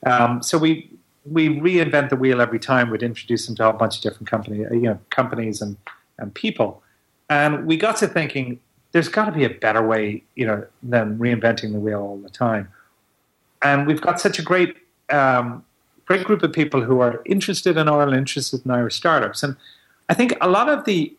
Um, 0.06 0.42
so 0.42 0.58
we 0.58 0.90
we 1.24 1.48
reinvent 1.48 2.10
the 2.10 2.16
wheel 2.16 2.40
every 2.40 2.58
time. 2.58 2.90
We'd 2.90 3.02
introduce 3.02 3.46
them 3.46 3.56
to 3.56 3.68
a 3.68 3.72
bunch 3.72 3.96
of 3.96 4.02
different 4.02 4.28
company, 4.28 4.58
you 4.58 4.82
know, 4.82 4.98
companies 5.10 5.62
and, 5.62 5.76
and 6.18 6.34
people. 6.34 6.82
And 7.30 7.66
we 7.66 7.76
got 7.76 7.96
to 7.98 8.06
thinking, 8.06 8.60
there's 8.92 9.08
got 9.08 9.24
to 9.26 9.32
be 9.32 9.44
a 9.44 9.50
better 9.50 9.86
way, 9.86 10.22
you 10.34 10.46
know, 10.46 10.66
than 10.82 11.18
reinventing 11.18 11.72
the 11.72 11.80
wheel 11.80 12.00
all 12.00 12.18
the 12.18 12.28
time. 12.28 12.68
And 13.62 13.86
we've 13.86 14.00
got 14.00 14.20
such 14.20 14.38
a 14.38 14.42
great, 14.42 14.76
um, 15.08 15.64
great 16.04 16.24
group 16.24 16.42
of 16.42 16.52
people 16.52 16.82
who 16.82 17.00
are 17.00 17.22
interested 17.24 17.78
in 17.78 17.88
oil, 17.88 18.12
interested 18.12 18.64
in 18.64 18.70
Irish 18.70 18.96
startups. 18.96 19.42
And 19.42 19.56
I 20.10 20.14
think 20.14 20.34
a 20.42 20.48
lot 20.48 20.68
of 20.68 20.84
the 20.84 21.14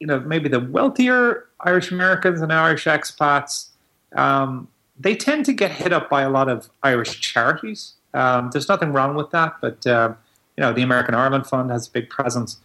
you 0.00 0.06
know 0.06 0.20
maybe 0.20 0.48
the 0.48 0.60
wealthier 0.60 1.46
Irish 1.60 1.90
Americans 1.90 2.40
and 2.40 2.52
Irish 2.52 2.84
expats, 2.84 3.68
um, 4.14 4.68
they 4.98 5.14
tend 5.14 5.44
to 5.46 5.52
get 5.52 5.70
hit 5.70 5.92
up 5.92 6.08
by 6.08 6.22
a 6.22 6.30
lot 6.30 6.48
of 6.48 6.70
Irish 6.82 7.20
charities. 7.20 7.94
Um, 8.14 8.50
there's 8.52 8.68
nothing 8.68 8.92
wrong 8.92 9.14
with 9.14 9.30
that, 9.30 9.56
but 9.60 9.86
uh, 9.86 10.14
you 10.56 10.62
know 10.62 10.72
the 10.72 10.82
American 10.82 11.14
Ireland 11.14 11.46
Fund 11.46 11.70
has 11.70 11.88
a 11.88 11.90
big 11.90 12.08
presence. 12.08 12.58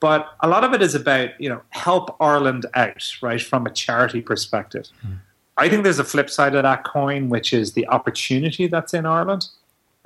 But 0.00 0.34
a 0.40 0.48
lot 0.48 0.64
of 0.64 0.74
it 0.74 0.82
is 0.82 0.94
about 0.94 1.30
you 1.40 1.48
know 1.48 1.62
help 1.70 2.16
Ireland 2.20 2.66
out, 2.74 3.12
right, 3.22 3.40
from 3.40 3.66
a 3.66 3.70
charity 3.70 4.20
perspective. 4.20 4.88
Mm. 5.06 5.18
I 5.56 5.68
think 5.68 5.84
there's 5.84 6.00
a 6.00 6.04
flip 6.04 6.30
side 6.30 6.54
of 6.54 6.64
that 6.64 6.84
coin, 6.84 7.28
which 7.28 7.52
is 7.52 7.72
the 7.72 7.86
opportunity 7.88 8.66
that's 8.66 8.92
in 8.92 9.06
Ireland. 9.06 9.48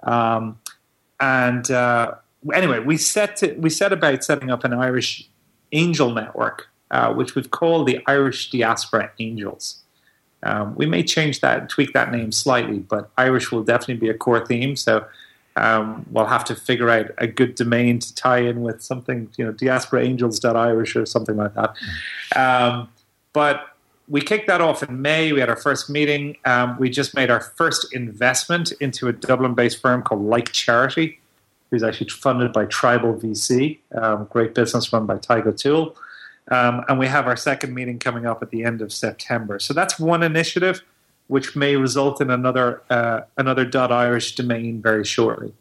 Um, 0.03 0.59
and 1.21 1.71
uh, 1.71 2.15
anyway, 2.53 2.81
we 2.81 2.97
set 2.97 3.37
to, 3.39 3.55
we 3.55 3.71
set 3.71 3.93
about 3.93 4.23
setting 4.23 4.51
up 4.51 4.65
an 4.65 4.73
Irish 4.73 5.29
angel 5.73 6.11
network, 6.13 6.69
uh, 6.91 7.13
which 7.15 7.35
we've 7.35 7.51
called 7.51 7.87
the 7.87 8.01
Irish 8.07 8.51
Diaspora 8.51 9.11
Angels. 9.19 9.81
Um, 10.43 10.75
we 10.77 10.87
may 10.87 11.03
change 11.03 11.41
that, 11.41 11.69
tweak 11.69 11.93
that 11.95 12.13
name 12.13 12.33
slightly, 12.33 12.79
but 12.79 13.11
Irish 13.19 13.51
will 13.51 13.65
definitely 13.65 13.97
be 13.97 14.09
a 14.09 14.15
core 14.15 14.45
theme. 14.45 14.77
So 14.77 15.05
um, 15.57 16.07
we'll 16.13 16.27
have 16.27 16.45
to 16.45 16.55
figure 16.55 16.89
out 16.89 17.11
a 17.19 17.27
good 17.27 17.57
domain 17.57 17.99
to 17.99 18.15
tie 18.15 18.39
in 18.39 18.63
with 18.63 18.83
something, 18.83 19.29
you 19.37 19.45
know, 19.45 19.53
diasporaangels.irish 19.53 20.95
or 20.95 21.07
something 21.07 21.37
like 21.37 21.55
that. 21.55 21.75
Um, 22.37 22.89
but 23.33 23.75
we 24.09 24.21
kicked 24.21 24.47
that 24.47 24.61
off 24.61 24.83
in 24.83 25.03
May. 25.03 25.33
We 25.33 25.41
had 25.41 25.51
our 25.51 25.57
first 25.57 25.91
meeting. 25.91 26.37
Um, 26.45 26.77
we 26.79 26.89
just 26.89 27.15
made 27.15 27.31
our 27.31 27.41
first 27.41 27.93
investment 27.93 28.73
into 28.81 29.09
a 29.09 29.13
Dublin 29.13 29.55
based 29.55 29.83
firm 29.83 30.03
called 30.03 30.23
Like 30.23 30.53
Charity 30.53 31.18
who's 31.71 31.83
actually 31.83 32.09
funded 32.09 32.53
by 32.53 32.65
Tribal 32.67 33.15
VC, 33.15 33.79
um, 33.95 34.27
great 34.31 34.55
business 34.55 34.93
run 34.93 35.07
by 35.07 35.17
Tygo 35.17 35.57
Tool. 35.57 35.97
Um, 36.51 36.85
and 36.89 36.99
we 36.99 37.07
have 37.07 37.27
our 37.27 37.37
second 37.37 37.75
meeting 37.75 37.99
coming 37.99 38.25
up 38.25 38.43
at 38.43 38.51
the 38.51 38.65
end 38.65 38.81
of 38.81 38.93
September. 38.93 39.59
So 39.59 39.75
that's 39.75 39.99
one 39.99 40.23
initiative, 40.23 40.83
which 41.27 41.55
may 41.55 41.77
result 41.77 42.23
in 42.23 42.31
another 42.31 42.83
uh, 42.89 43.23
another 43.37 43.69
.irish 43.93 44.35
domain 44.35 44.81
very 44.81 45.05
shortly. 45.05 45.53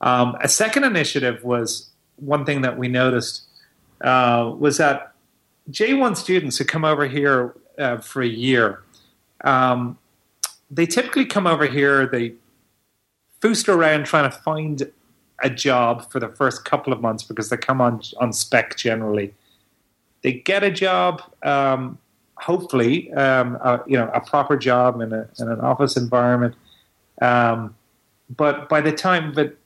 Um, 0.00 0.36
a 0.40 0.48
second 0.48 0.84
initiative 0.84 1.44
was 1.44 1.90
one 2.16 2.44
thing 2.46 2.62
that 2.62 2.78
we 2.78 2.88
noticed 2.88 3.42
uh, 4.00 4.52
was 4.58 4.78
that 4.78 5.12
J1 5.70 6.16
students 6.16 6.56
who 6.56 6.64
come 6.64 6.84
over 6.84 7.06
here 7.06 7.54
uh, 7.78 7.98
for 7.98 8.22
a 8.22 8.26
year, 8.26 8.82
um, 9.44 9.98
they 10.70 10.86
typically 10.86 11.26
come 11.26 11.46
over 11.46 11.66
here, 11.66 12.06
they 12.06 12.34
foosted 13.40 13.74
around 13.74 14.06
trying 14.06 14.30
to 14.30 14.36
find 14.38 14.90
a 15.42 15.50
job 15.50 16.10
for 16.10 16.20
the 16.20 16.28
first 16.28 16.64
couple 16.64 16.92
of 16.92 17.00
months 17.00 17.22
because 17.22 17.50
they 17.50 17.56
come 17.56 17.80
on 17.80 18.00
on 18.18 18.32
spec 18.32 18.76
generally. 18.76 19.34
They 20.22 20.32
get 20.32 20.62
a 20.62 20.70
job, 20.70 21.22
um, 21.42 21.98
hopefully, 22.36 23.12
um, 23.14 23.56
a, 23.56 23.80
you 23.86 23.96
know, 23.96 24.08
a 24.14 24.20
proper 24.20 24.56
job 24.56 25.00
in, 25.00 25.12
a, 25.12 25.28
in 25.38 25.48
an 25.48 25.60
office 25.60 25.96
environment. 25.96 26.54
Um, 27.20 27.74
but 28.34 28.68
by 28.68 28.80
the 28.80 28.92
time, 28.92 29.32
but 29.32 29.56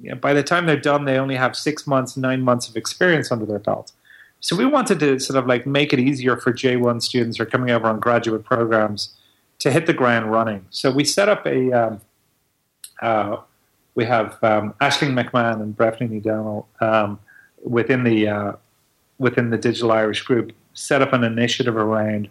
you 0.00 0.10
know, 0.10 0.16
by 0.16 0.32
the 0.32 0.42
time 0.42 0.66
they're 0.66 0.76
done, 0.76 1.04
they 1.04 1.18
only 1.18 1.36
have 1.36 1.54
six 1.54 1.86
months, 1.86 2.16
nine 2.16 2.40
months 2.42 2.68
of 2.68 2.76
experience 2.76 3.30
under 3.30 3.46
their 3.46 3.58
belt. 3.58 3.92
So 4.40 4.56
we 4.56 4.66
wanted 4.66 4.98
to 5.00 5.20
sort 5.20 5.38
of 5.38 5.46
like 5.46 5.66
make 5.66 5.92
it 5.92 6.00
easier 6.00 6.36
for 6.36 6.52
J1 6.52 7.02
students 7.02 7.36
who 7.36 7.44
are 7.44 7.46
coming 7.46 7.70
over 7.70 7.86
on 7.86 8.00
graduate 8.00 8.44
programs 8.44 9.14
to 9.60 9.70
hit 9.70 9.86
the 9.86 9.92
ground 9.92 10.32
running. 10.32 10.66
So 10.70 10.90
we 10.90 11.04
set 11.04 11.28
up 11.28 11.46
a 11.46 11.72
um, 11.72 12.00
uh, 13.00 13.36
we 13.94 14.04
have 14.04 14.42
um, 14.42 14.74
Ashling 14.80 15.12
McMahon 15.12 15.60
and 15.62 15.76
Breffney 15.76 16.16
O'Donnell 16.16 16.68
um, 16.80 17.18
within 17.62 18.04
the 18.04 18.28
uh, 18.28 18.52
within 19.18 19.50
the 19.50 19.58
Digital 19.58 19.92
Irish 19.92 20.22
group 20.22 20.52
set 20.74 21.02
up 21.02 21.12
an 21.12 21.24
initiative 21.24 21.76
around 21.76 22.28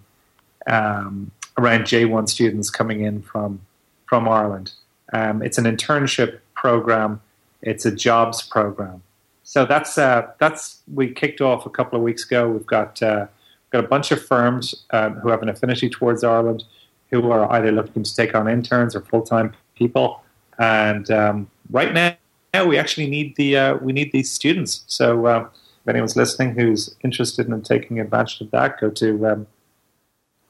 um, 0.67 1.31
around 1.57 1.83
J1 1.83 2.29
students 2.29 2.69
coming 2.69 3.01
in 3.01 3.21
from 3.21 3.61
from 4.05 4.27
Ireland. 4.27 4.73
Um, 5.13 5.41
it's 5.41 5.57
an 5.57 5.65
internship 5.65 6.39
program. 6.55 7.21
It's 7.61 7.85
a 7.85 7.91
jobs 7.91 8.41
program. 8.41 9.03
So 9.43 9.65
that's 9.65 9.97
uh, 9.97 10.31
that's 10.39 10.81
we 10.93 11.11
kicked 11.11 11.41
off 11.41 11.65
a 11.65 11.69
couple 11.69 11.97
of 11.97 12.03
weeks 12.03 12.25
ago. 12.25 12.49
We've 12.49 12.65
got 12.65 13.01
uh, 13.03 13.27
got 13.71 13.83
a 13.83 13.87
bunch 13.87 14.11
of 14.11 14.23
firms 14.23 14.85
um, 14.91 15.15
who 15.15 15.29
have 15.29 15.43
an 15.43 15.49
affinity 15.49 15.89
towards 15.89 16.23
Ireland, 16.23 16.63
who 17.11 17.29
are 17.31 17.51
either 17.51 17.71
looking 17.71 18.03
to 18.03 18.15
take 18.15 18.33
on 18.33 18.47
interns 18.47 18.95
or 18.95 19.01
full 19.01 19.21
time 19.21 19.53
people 19.75 20.23
and 20.61 21.09
um, 21.09 21.49
right 21.71 21.91
now, 21.91 22.15
now 22.53 22.65
we 22.65 22.77
actually 22.77 23.07
need 23.07 23.35
the 23.35 23.57
uh, 23.57 23.75
we 23.77 23.93
need 23.93 24.11
these 24.11 24.31
students. 24.31 24.83
So 24.85 25.25
uh, 25.25 25.47
if 25.81 25.87
anyone's 25.89 26.15
listening 26.15 26.53
who's 26.53 26.95
interested 27.03 27.47
in 27.47 27.61
taking 27.63 27.99
advantage 27.99 28.41
of 28.41 28.51
that, 28.51 28.79
go 28.79 28.91
to 28.91 29.27
um, 29.27 29.47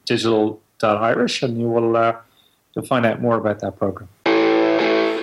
digital.irish 0.04 1.42
and 1.42 1.58
you 1.58 1.66
will 1.66 1.96
uh, 1.96 2.16
you'll 2.74 2.84
find 2.84 3.06
out 3.06 3.22
more 3.22 3.36
about 3.36 3.60
that 3.60 3.78
program. 3.78 4.10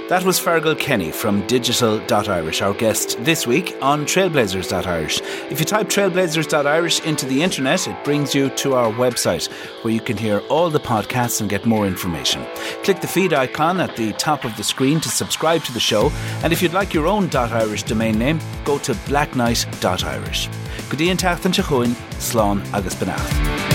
That 0.10 0.24
was 0.24 0.40
Fergal 0.40 0.78
Kenny 0.78 1.12
from 1.12 1.46
Digital.Irish, 1.46 2.64
our 2.64 2.74
guest 2.74 3.24
this 3.24 3.46
week 3.46 3.78
on 3.80 4.06
Trailblazers.Irish. 4.06 5.22
If 5.52 5.60
you 5.60 5.66
type 5.68 5.88
Trailblazers.Irish 5.88 7.02
into 7.02 7.28
the 7.28 7.44
internet, 7.44 7.88
it 7.88 8.04
brings 8.04 8.34
you 8.34 8.50
to 8.50 8.74
our 8.74 8.92
website 8.92 9.52
where 9.84 9.94
you 9.94 10.00
can 10.00 10.18
hear 10.18 10.40
all 10.50 10.72
the 10.72 10.80
podcasts 10.80 11.42
and 11.42 11.48
get 11.48 11.68
more 11.68 11.86
information. 11.86 12.44
Click 12.82 13.02
the 13.02 13.08
feed 13.08 13.34
icon 13.34 13.80
at 13.80 13.96
the 13.98 14.14
top 14.14 14.46
of 14.46 14.58
the 14.58 14.64
screen 14.64 15.00
to 15.02 15.10
subscribe 15.10 15.64
to 15.66 15.74
the 15.74 15.80
show. 15.80 16.10
And 16.44 16.52
if 16.52 16.64
you'd 16.64 16.74
like 16.74 16.92
your 16.92 17.06
own 17.06 17.30
.Irish 17.36 17.84
domain 17.84 18.18
name, 18.18 18.40
go 18.66 18.80
to 18.80 18.94
blacknight.irish. 18.94 20.50
Good 20.90 21.02
Ian 21.02 21.18
Tachtan 21.18 21.54
Chachuin, 21.54 21.94
Slán 22.18 22.66
agus 22.74 22.96
Benacht. 22.96 23.69